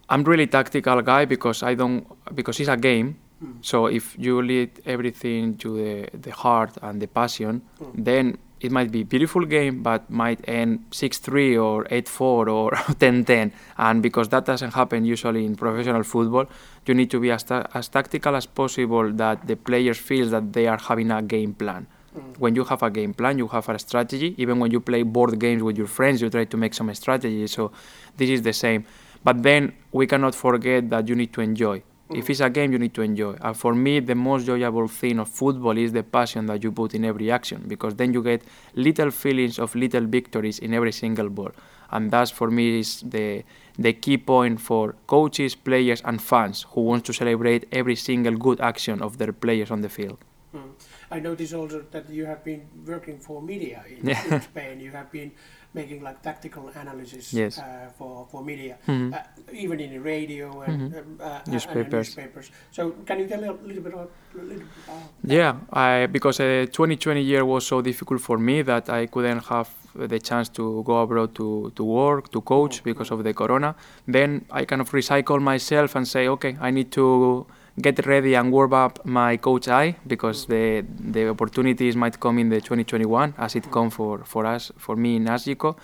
[0.10, 2.06] I'm really tactical guy because I don't
[2.36, 3.18] because it's a game.
[3.40, 3.52] Hmm.
[3.62, 8.04] So if you lead everything to the, the heart and the passion, hmm.
[8.04, 13.52] then it might be beautiful game, but might end 6-3 or 8-4 or 10-10.
[13.78, 16.46] And because that doesn't happen usually in professional football,
[16.86, 20.54] you need to be as, ta- as tactical as possible that the players feel that
[20.54, 21.88] they are having a game plan.
[22.16, 22.38] Mm.
[22.38, 24.36] When you have a game plan, you have a strategy.
[24.38, 27.48] Even when you play board games with your friends, you try to make some strategy.
[27.48, 27.72] So
[28.18, 28.86] this is the same.
[29.24, 31.84] But then we cannot forget that you need to enjoy.
[32.12, 33.34] If it's a game, you need to enjoy.
[33.40, 36.96] And for me, the most enjoyable thing of football is the passion that you put
[36.96, 38.42] in every action, because then you get
[38.76, 41.52] little feelings of little victories in every single ball.
[41.92, 43.44] And that's for me is the
[43.78, 48.60] the key point for coaches, players, and fans who want to celebrate every single good
[48.60, 50.18] action of their players on the field.
[50.56, 50.72] Mm.
[51.12, 54.36] I notice also that you have been working for media in, Yeah.
[54.36, 54.80] in Spain.
[54.80, 55.32] You have been
[55.74, 57.60] making like tactical analysis Yes.
[57.60, 57.64] uh,
[57.98, 59.14] for for media, Mhm.
[59.14, 59.18] uh,
[59.54, 60.98] even in the radio and, Mhm.
[60.98, 62.08] um, uh, and Newspapers.
[62.18, 62.52] newspapers.
[62.72, 64.10] So can you tell me a little bit about?
[64.34, 64.94] Little, uh,
[65.24, 69.70] Yeah, I, because uh, 2020 year was so difficult for me that I couldn't have
[69.96, 73.76] the chance to go abroad to, to work, to coach because of the corona.
[74.08, 77.46] Then I kind of recycle myself and say, okay, I need to
[77.82, 82.50] get ready and warm up my coach eye because the the opportunities might come in
[82.50, 85.76] the 2021 as it come for, for us, for me in Asgico.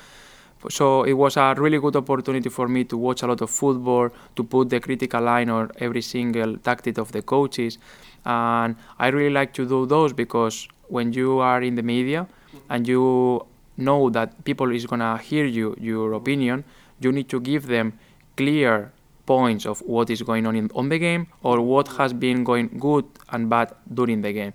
[0.69, 4.09] So it was a really good opportunity for me to watch a lot of football,
[4.35, 7.77] to put the critical line on every single tactic of the coaches.
[8.25, 12.27] And I really like to do those because when you are in the media
[12.69, 13.45] and you
[13.77, 16.63] know that people is gonna hear you, your opinion,
[16.99, 17.93] you need to give them
[18.35, 18.91] clear
[19.25, 22.67] points of what is going on in, on the game or what has been going
[22.79, 24.53] good and bad during the game.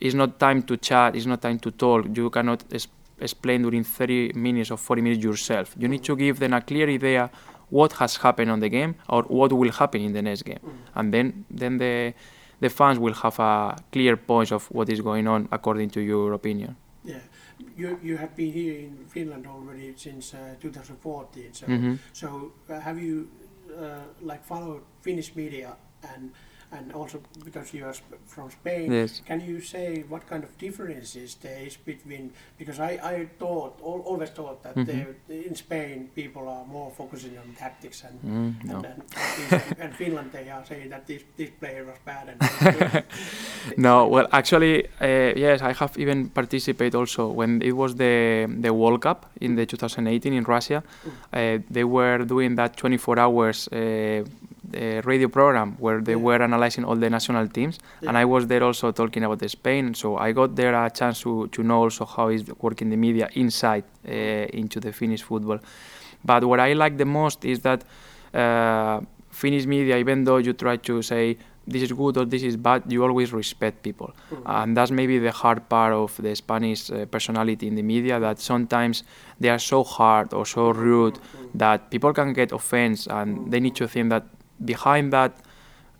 [0.00, 2.06] It's not time to chat, it's not time to talk.
[2.16, 2.88] You cannot es-
[3.20, 5.74] explain during 30 minutes or 40 minutes yourself.
[5.78, 7.30] You need to give them a clear idea
[7.70, 10.58] what has happened on the game or what will happen in the next game.
[10.94, 12.12] And then then the
[12.60, 16.32] the fans will have a clear point of what is going on according to your
[16.34, 16.76] opinion.
[17.04, 17.20] yeah,
[17.76, 21.52] you you have been here in Finland already since uh, 2014.
[21.52, 21.98] So Mhm.
[22.12, 22.26] so
[22.70, 23.28] uh, have you
[23.78, 25.76] uh, like follow Finnish media
[26.14, 26.32] and
[26.76, 27.94] and also because you are
[28.26, 28.92] from Spain?
[28.92, 29.22] Yes.
[29.26, 32.32] Can you say what kind of differences there is between?
[32.58, 34.86] Because I, I thought always thought that Mhm.
[34.86, 35.14] there-
[35.48, 38.76] in Spain people are more focusing on tactics and Mm, no.
[38.76, 42.38] and, and, and Finland they are saying that this this player was bad and
[43.76, 48.72] No, well, actually, uh, yes, I have even participated also when it was the the
[48.72, 50.82] World Cup in the 2018 in Russia.
[51.32, 54.24] Uh, they were doing that 24 hours uh,
[54.74, 56.24] uh, radio program where they Yeah.
[56.26, 59.94] were analyzing all the national teams, and I was there also talking about the Spain.
[59.94, 63.28] So I got there a chance to to know also how is working the media
[63.34, 65.58] inside uh, into the Finnish football.
[66.24, 67.84] But what I like the most is that
[68.34, 69.00] uh,
[69.30, 71.36] Finnish media, even though you try to say
[71.66, 74.10] this is good or this is bad, you always respect people.
[74.46, 78.38] And that's maybe the hard part of the Spanish uh, personality in the media that
[78.38, 79.02] sometimes
[79.40, 81.18] they are so hard or so rude
[81.54, 84.24] that people can get offense and they need to think that
[84.64, 85.32] behind that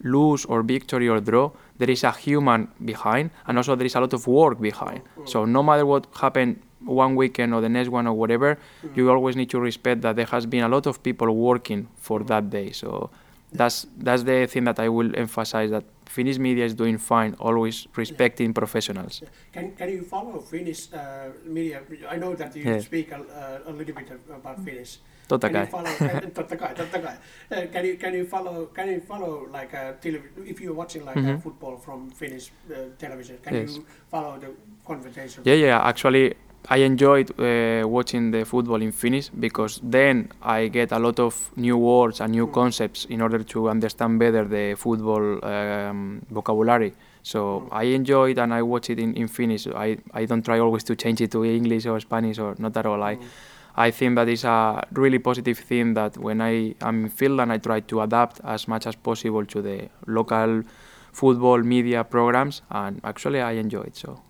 [0.03, 4.01] lose or victory or draw, there is a human behind and also there is a
[4.01, 5.03] lot of work behind.
[5.25, 8.59] So no matter what happened one weekend or the next one or whatever,
[8.95, 12.21] you always need to respect that there has been a lot of people working for
[12.25, 12.71] that day.
[12.73, 13.11] So
[13.53, 17.87] that's that's the thing that I will emphasize that Finnish media is doing fine, always
[17.97, 19.23] respecting professionals.
[19.53, 21.81] Can can you follow Finnish uh, media?
[22.11, 22.81] I know that you Yeah.
[22.81, 24.09] speak a, uh, a little bit
[24.41, 24.99] about Finnish.
[25.29, 25.71] Totta Can you kai.
[25.71, 25.91] follow?
[25.91, 27.17] uh, totta kai, totta kai.
[27.51, 28.67] Uh, can you can you follow?
[28.67, 32.75] Can you follow like a tele- if you're watching like uh, football from Finnish uh,
[32.99, 33.39] television?
[33.43, 33.77] Can Yes.
[33.77, 34.51] you follow the
[34.87, 35.43] conversation?
[35.47, 35.81] Yeah, yeah.
[35.89, 36.35] Actually,
[36.69, 41.51] I enjoyed uh, watching the football in Finnish because then I get a lot of
[41.57, 46.93] new words and new concepts in order to understand better the football um, vocabulary.
[47.23, 49.67] So I enjoy it and I watch it in, in Finnish.
[49.69, 52.85] I, I don't try always to change it to English or Spanish or not at
[52.85, 53.03] all.
[53.03, 53.17] I
[53.77, 57.59] I think that is a really positive thing that when I am in Finland, I
[57.59, 60.63] try to adapt as much as possible to the local
[61.13, 63.97] football media programs, and actually I enjoy it.
[63.97, 64.21] So,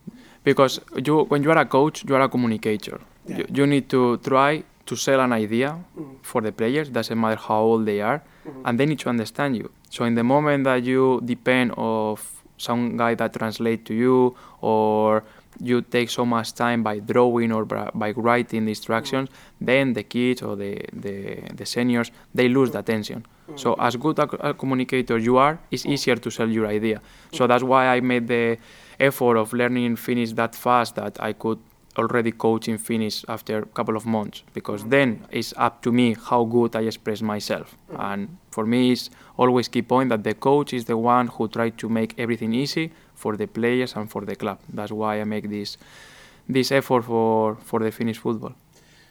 [0.44, 3.00] because you when you are a coach, you are a communicator.
[3.26, 3.38] Yeah.
[3.38, 6.16] You, you need to try to sell an idea Mm.
[6.22, 6.88] for the players.
[6.90, 8.62] Doesn't matter how old they are, Mhm.
[8.64, 9.70] and they need to understand you.
[9.90, 12.20] So in the moment that you depend of
[12.58, 15.22] some guy that translate to you or
[15.60, 19.32] you take so much time by drawing or by, writing the instructions, mm.
[19.60, 23.26] then the kids or the, the, the seniors, they lose the attention.
[23.50, 23.58] Mm.
[23.58, 25.92] So as good a, a communicator you are, it's mm.
[25.92, 27.00] easier to sell your idea.
[27.32, 28.58] So that's why I made the
[28.98, 31.58] effort of learning Finnish that fast that I could
[31.96, 36.16] already coach in Finnish after a couple of months because then it's up to me
[36.28, 37.76] how good I express myself.
[37.98, 41.70] And for me, it's always key point that the coach is the one who try
[41.70, 44.58] to make everything easy for the players and for the club.
[44.72, 45.78] That's why I make this
[46.48, 48.52] this effort for, for the Finnish football.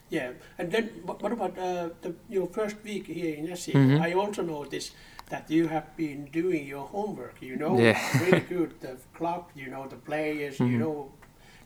[0.10, 3.74] Yeah, and then what about uh, the, your first week here in Essi?
[3.74, 4.00] Mhm.
[4.00, 4.92] I also noticed
[5.30, 7.42] that you have been doing your homework.
[7.42, 7.98] You know Yeah.
[8.22, 10.80] really good the club, you know the players, you Mhm.
[10.80, 11.12] know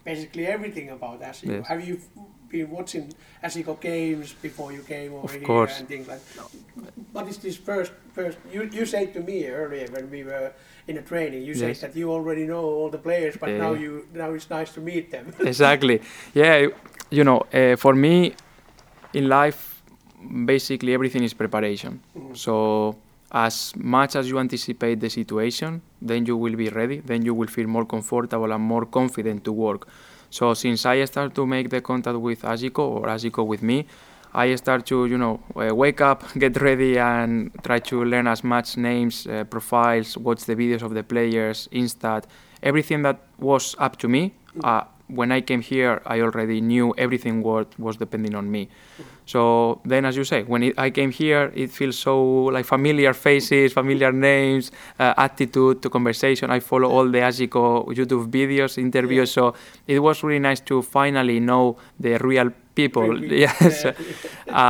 [0.06, 1.48] basically everything about Essi.
[1.52, 1.68] Yes.
[1.68, 2.00] Have you
[2.50, 5.80] been watching Esiko games before you came over Of here course.
[5.80, 6.22] and things like?
[7.12, 7.92] What is this first?
[8.14, 10.52] First, you you said to me earlier when we were
[10.88, 14.08] in a training, you said that you already know all the players, but now you
[14.14, 15.26] now it's nice to meet them.
[15.40, 16.02] exactly.
[16.34, 16.68] Yeah,
[17.12, 18.34] you know, uh, for me,
[19.14, 19.82] in life,
[20.46, 22.00] basically everything is preparation.
[22.16, 22.36] Mhm.
[22.38, 22.96] So
[23.32, 27.02] as much as you anticipate the situation, then you will be ready.
[27.06, 29.88] Then you will feel more comfortable and more confident to work.
[30.30, 33.86] So since I start to make the contact with Ajiko or Ajiko with me,
[34.34, 38.44] I start to you know uh, wake up, get ready, and try to learn as
[38.44, 42.26] much names, uh, profiles, watch the videos of the players, Instat,
[42.62, 44.34] everything that was up to me.
[44.64, 48.70] Uh, when I came here, I already knew everything what was depending on me.
[49.26, 53.14] So then, as you say, when it, I came here, it feels so like familiar
[53.14, 56.50] faces, familiar names, uh, attitude to conversation.
[56.50, 59.32] I follow all the Ajiko YouTube videos, interviews.
[59.32, 59.54] So
[59.86, 63.18] it was really nice to finally know the real people.
[63.38, 63.84] Yes.
[63.84, 63.94] yeah.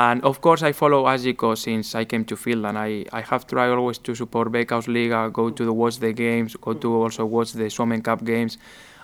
[0.09, 2.77] and of course, I follow Ajiko since I came to Finland.
[2.77, 6.73] I, I have tried always to support Veikkausliiga, go to the, watch the games, go
[6.73, 8.57] to also watch the Suomen Cup games.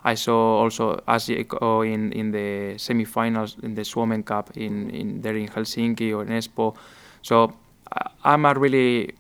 [0.04, 5.36] I saw also Ajiko in, in the semi-finals in the Suomen Cup in, in there
[5.36, 6.76] in Helsinki or in Espoo.
[7.22, 7.54] So
[8.24, 9.14] I'm a really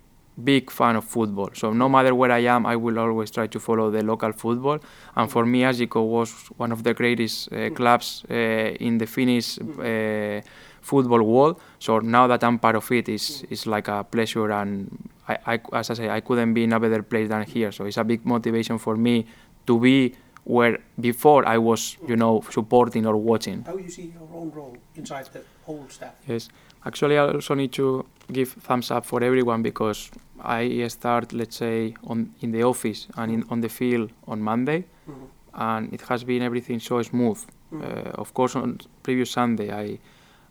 [0.43, 1.49] big fan of football.
[1.53, 4.79] So no matter where I am, I will always try to follow the local football.
[5.15, 9.59] And for me, Ajiko was one of the greatest uh, clubs uh, in the Finnish
[9.59, 10.41] uh,
[10.81, 11.61] football world.
[11.79, 14.51] So now that I'm part of it, is is like a pleasure.
[14.51, 17.71] And I, I, as I say, I couldn't be in a better place than here.
[17.71, 19.25] So it's a big motivation for me
[19.67, 20.15] to be
[20.45, 23.63] where before I was, you know, supporting or watching.
[23.65, 26.13] How you see your own role inside the whole staff?
[26.27, 26.49] Yes.
[26.85, 30.11] Actually, I also need to give thumbs up for everyone because
[30.43, 34.83] I start, let's say, on in the office and in, on the field on Monday,
[35.07, 35.27] Mhm.
[35.53, 37.39] and it has been everything so smooth.
[37.71, 37.81] Mhm.
[37.81, 39.99] Uh, of course, on previous Sunday, I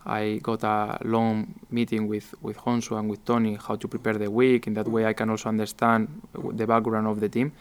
[0.05, 4.31] I got a long meeting with with Honsu and with Tony how to prepare the
[4.31, 4.67] week.
[4.67, 6.09] In that way, I can also understand
[6.57, 7.53] the background of the team.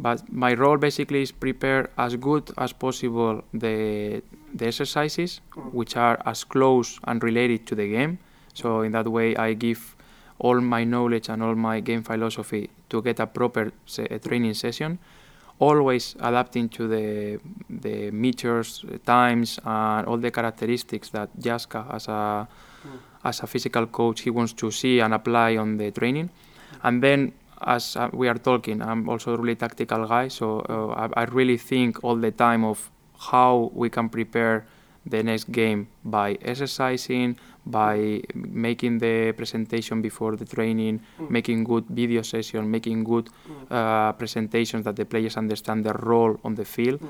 [0.00, 4.22] But my role basically is prepare as good as possible the
[4.54, 5.72] the exercises, mm.
[5.72, 8.18] which are as close and related to the game.
[8.54, 9.94] So in that way, I give
[10.38, 14.54] all my knowledge and all my game philosophy to get a proper se- a training
[14.54, 14.98] session,
[15.58, 17.38] always adapting to the
[17.68, 22.48] the meters, times, and all the characteristics that Jaska as a
[22.86, 22.98] mm.
[23.22, 26.30] as a physical coach he wants to see and apply on the training,
[26.82, 27.32] and then.
[27.62, 31.24] As uh, we are talking, I'm also a really tactical guy, so uh, I, I
[31.24, 34.66] really think all the time of how we can prepare
[35.06, 42.22] the next game by exercising, by making the presentation before the training, making good video
[42.22, 43.28] session, making good
[43.70, 47.00] uh, presentations that the players understand their role on the field.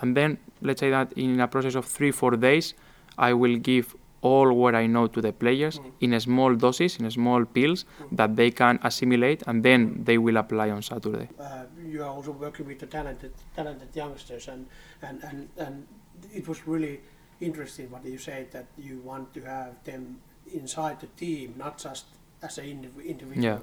[0.00, 2.74] And then let's say that in a process of three, four days,
[3.18, 7.10] I will give all what I know to the players in a small doses, in
[7.10, 11.28] small pills that they can assimilate and then they will apply on Saturday.
[11.38, 14.66] Uh, you are also working with the talented, talented youngsters, and,
[15.02, 15.86] and, and, and
[16.32, 17.00] it was really
[17.40, 20.20] interesting what you said that you want to have them
[20.54, 22.06] inside the team, not just
[22.42, 23.44] as an indiv- individual.
[23.44, 23.58] Yeah.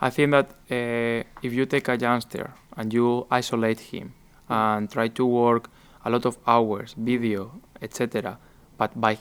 [0.00, 4.14] I think that uh, if you take a youngster and you isolate him
[4.48, 5.70] and try to work
[6.04, 8.38] a lot of hours, video, etc.,
[8.80, 9.14] but by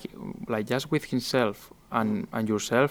[0.54, 1.56] like just with himself
[1.92, 2.90] and, and yourself,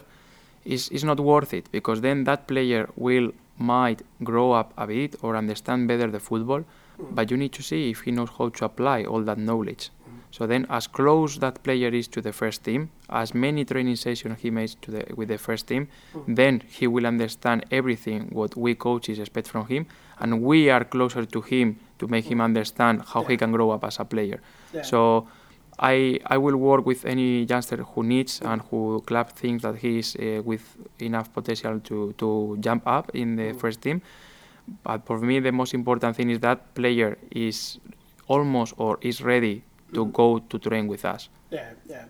[0.75, 3.29] is is not worth it because then that player will
[3.75, 4.01] might
[4.31, 6.63] grow up a bit or understand better the football,
[7.17, 9.85] but you need to see if he knows how to apply all that knowledge.
[10.31, 14.37] So then, as close that player is to the first team, as many training sessions
[14.43, 15.89] he makes to the, with the first team,
[16.41, 19.87] then he will understand everything what we coaches expect from him,
[20.21, 21.67] and we are closer to him
[21.99, 24.39] to make him understand how he can grow up as a player.
[24.75, 24.83] Yeah.
[24.83, 25.27] So.
[25.79, 29.99] I, I will work with any youngster who needs and who club thinks that he
[30.01, 34.03] is uh, with enough potential to, to jump up in the first team.
[34.83, 37.79] But for me, the most important thing is that player is
[38.27, 39.63] almost or is ready
[39.95, 41.29] to go to train with us.
[41.51, 42.05] Yeah, yeah.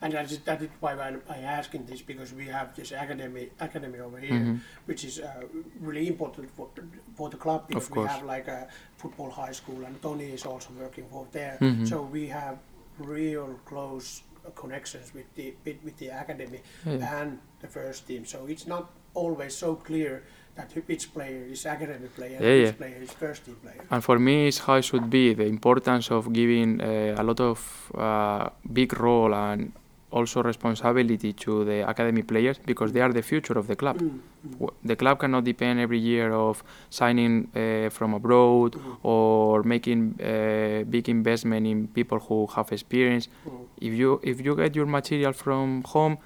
[0.00, 3.50] And that is, that is why I'm, I asking this because we have this academy
[3.58, 4.56] academy over here, Mm-hmm.
[4.86, 5.42] which is uh,
[5.80, 6.68] really important for,
[7.16, 10.68] for the club because we have like a football high school and Tony is also
[10.78, 11.58] working for there.
[11.60, 11.84] Mm-hmm.
[11.84, 12.58] So we have
[13.00, 14.22] real close
[14.54, 17.20] connections with the with, with the academy Yeah.
[17.20, 18.24] and the first team.
[18.24, 20.22] So it's not always so clear
[20.54, 22.72] that which player is academy player and Yeah, which yeah.
[22.72, 23.84] player is first team player.
[23.90, 27.40] And for me, it's how it should be the importance of giving uh, a lot
[27.40, 29.72] of uh, big role and
[30.10, 33.98] also responsibility to the academy players because they are the future of the club.
[34.58, 40.84] W- The club cannot depend every year of signing uh, from abroad or making uh,
[40.88, 43.28] big investment in people who have experience.
[43.80, 46.16] If you if you get your material from home,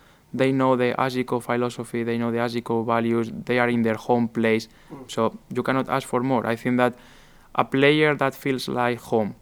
[0.41, 4.28] they know the Ajiko philosophy, they know the Ajiko values, they are in their home
[4.28, 4.68] place,
[5.09, 5.20] so
[5.57, 6.47] you cannot ask for more.
[6.47, 6.95] I think that
[7.55, 9.35] a player that feels like home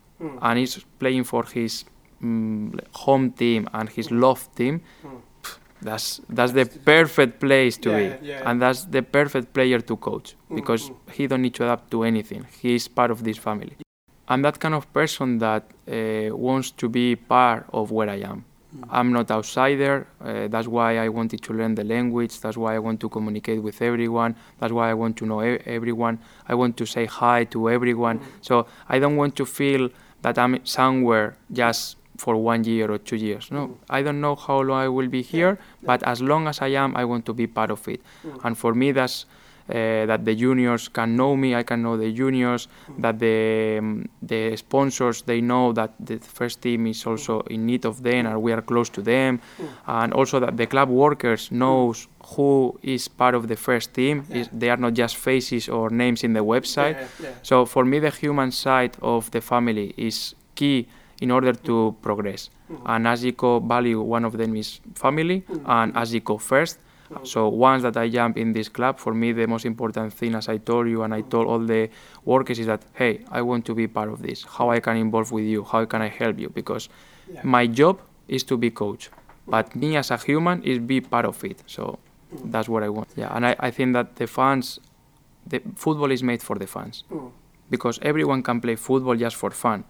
[0.43, 1.90] and is playing for his mm,
[2.23, 4.21] Mm, home team and his hmm.
[4.21, 5.09] love team, hmm.
[5.43, 8.51] pff, that's that's the perfect place to Yeah, be, yeah.
[8.51, 12.03] and that's the perfect player to coach hmm, because he don't need to adapt to
[12.03, 12.47] anything.
[12.61, 13.77] He's part of this family.
[14.29, 18.45] I'm that kind of person that uh, wants to be part of where I am.
[18.89, 20.07] I'm not outsider.
[20.21, 22.41] Uh, that's why I wanted to learn the language.
[22.41, 24.37] That's why I want to communicate with everyone.
[24.61, 26.19] That's why I want to know e- everyone.
[26.49, 28.21] I want to say hi to everyone.
[28.43, 29.89] So I don't want to feel
[30.23, 33.51] that I'm somewhere just for one year or two years.
[33.51, 33.75] No, mm.
[33.89, 36.91] I don't know how long I will be here, but as long as I am,
[36.97, 38.01] I want to be part of it.
[38.25, 38.45] Mm.
[38.45, 39.27] And for me, that's
[39.71, 43.03] uh, that the juniors can know me, I can know the juniors, mm.
[43.03, 47.85] that the um, the sponsors they know that the first team is also in need
[47.85, 49.41] of them and we are close to them,
[49.87, 54.25] and also that the club workers knows who is part of the first team.
[54.31, 56.97] Is they are not just faces or names in the website.
[56.97, 57.35] Yeah, yeah.
[57.43, 60.89] So for me, the human side of the family is key
[61.21, 62.51] in order to progress.
[62.73, 62.87] Mm-hmm.
[62.87, 65.71] And Aziko value one of them is family mm-hmm.
[65.71, 66.79] and Aziko first.
[66.79, 67.25] Mm-hmm.
[67.25, 70.49] So once that I jump in this club, for me the most important thing, as
[70.49, 71.91] I told you and I told all the
[72.25, 74.45] workers, is that hey, I want to be part of this.
[74.45, 75.65] How I can involve with you?
[75.65, 76.49] How can I help you?
[76.51, 76.89] Because
[77.33, 77.41] Yeah.
[77.45, 79.11] my job is to be coach,
[79.47, 81.63] but me as a human is be part of it.
[81.67, 81.99] So
[82.45, 83.09] that's what I want.
[83.17, 84.79] Yeah, and I, I think that the fans,
[85.47, 87.31] the football is made for the fans Mm.
[87.71, 89.85] because everyone can play football just for fun.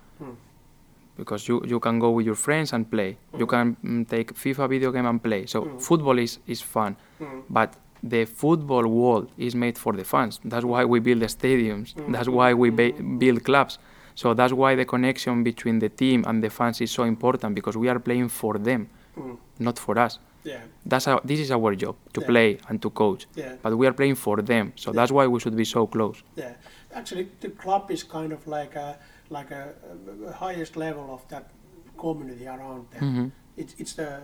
[1.21, 3.11] Because you, you can go with your friends and play.
[3.39, 3.51] You mm.
[3.55, 5.47] can mm, take FIFA video game and play.
[5.47, 5.83] So mm.
[5.89, 6.97] football is, is fun.
[7.21, 7.43] Mm.
[7.49, 10.41] But the football world is made for the fans.
[10.45, 11.89] That's why we build the stadiums.
[12.15, 13.79] That's why we ba- build clubs.
[14.15, 17.77] So that's why the connection between the team and the fans is so important because
[17.77, 18.89] we are playing for them,
[19.59, 20.19] not for us.
[20.43, 20.61] Yeah.
[20.87, 22.27] That's our, this is our job to Yeah.
[22.27, 23.27] play and to coach.
[23.35, 23.57] Yeah.
[23.63, 24.73] But we are playing for them.
[24.77, 26.23] So that's why we should be so close.
[26.37, 26.55] Yeah,
[26.95, 28.97] actually, the club is kind of like a
[29.31, 29.73] like a,
[30.29, 31.51] a highest level of that
[31.97, 33.03] community around them.
[33.03, 33.31] Mhm.
[33.57, 34.21] It's it's the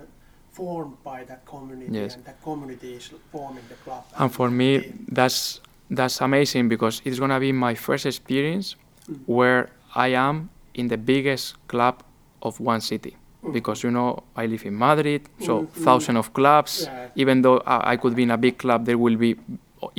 [0.57, 2.17] formed by that community, Yes.
[2.17, 4.05] and that community is forming the club.
[4.19, 8.77] And for me, that's that's amazing because it's gonna be my first experience
[9.09, 9.19] mm.
[9.27, 12.03] where I am in the biggest club
[12.43, 13.13] of one city.
[13.45, 13.53] Mm.
[13.53, 15.85] Because you know I live in Madrid, so mm-hmm.
[15.85, 16.73] thousand of clubs.
[16.85, 17.23] Yeah.
[17.23, 19.37] Even though I I could be in a big club, there will be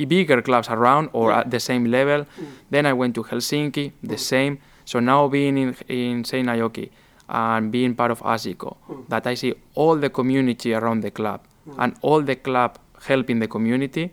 [0.06, 2.20] bigger clubs around or at the same level.
[2.24, 2.46] Mm.
[2.70, 4.58] Then I went to Helsinki, the same.
[4.90, 6.88] So now being in in Seinäjoki
[7.28, 8.70] and being part of ASICO,
[9.12, 11.40] that I see all the community around the club
[11.82, 12.70] and all the club
[13.10, 14.04] helping the community,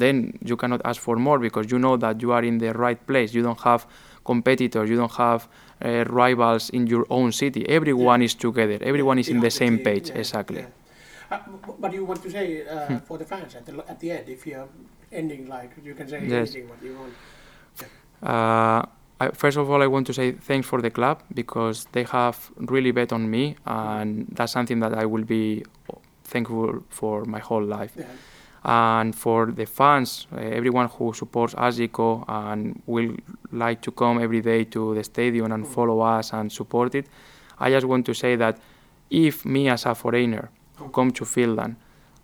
[0.00, 0.16] then
[0.50, 3.34] you cannot ask for more because you know that you are in the right place.
[3.34, 3.86] You don't have
[4.24, 5.40] competitors, you don't have
[5.84, 7.68] uh, rivals in your own city.
[7.68, 8.78] Everyone is together.
[8.80, 10.08] Everyone is in the same page.
[10.08, 10.60] yeah, Exactly.
[10.60, 11.36] yeah.
[11.82, 14.46] Uh, you want to say uh, for the fans at the at the end, if
[14.46, 14.68] you're
[15.12, 16.32] ending like you can say Yes.
[16.32, 17.14] anything what you want.
[18.22, 18.82] Uh,
[19.20, 22.50] I, first of all, I want to say thanks for the club because they have
[22.56, 25.64] really bet on me, and that's something that I will be
[26.24, 27.92] thankful for my whole life.
[27.96, 28.06] Yeah.
[28.62, 33.16] And for the fans, uh, everyone who supports Azico and will
[33.52, 37.06] like to come every day to the stadium and follow us and support it,
[37.58, 38.58] I just want to say that
[39.10, 41.76] if me as a foreigner who come to Finland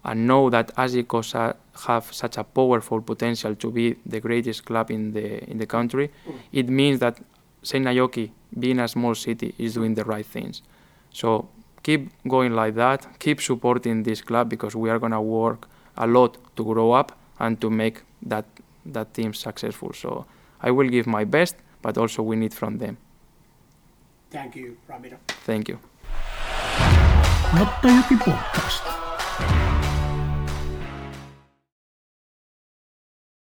[0.07, 1.55] and know that Azico sa-
[1.87, 6.11] have such a powerful potential to be the greatest club in the in the country,
[6.27, 6.39] mm.
[6.53, 7.19] it means that
[7.63, 10.63] Seinäjoki, being a small city, is doing the right things.
[11.11, 11.49] So
[11.83, 13.19] keep going like that.
[13.19, 17.61] Keep supporting this club because we are gonna work a lot to grow up and
[17.61, 18.45] to make that
[18.85, 19.93] that team successful.
[19.93, 20.25] So
[20.63, 22.97] I will give my best, but also we need from them.
[24.31, 25.19] Thank you, Ramiro.
[25.45, 25.79] Thank you.
[27.57, 29.06] Nottojoki podcast.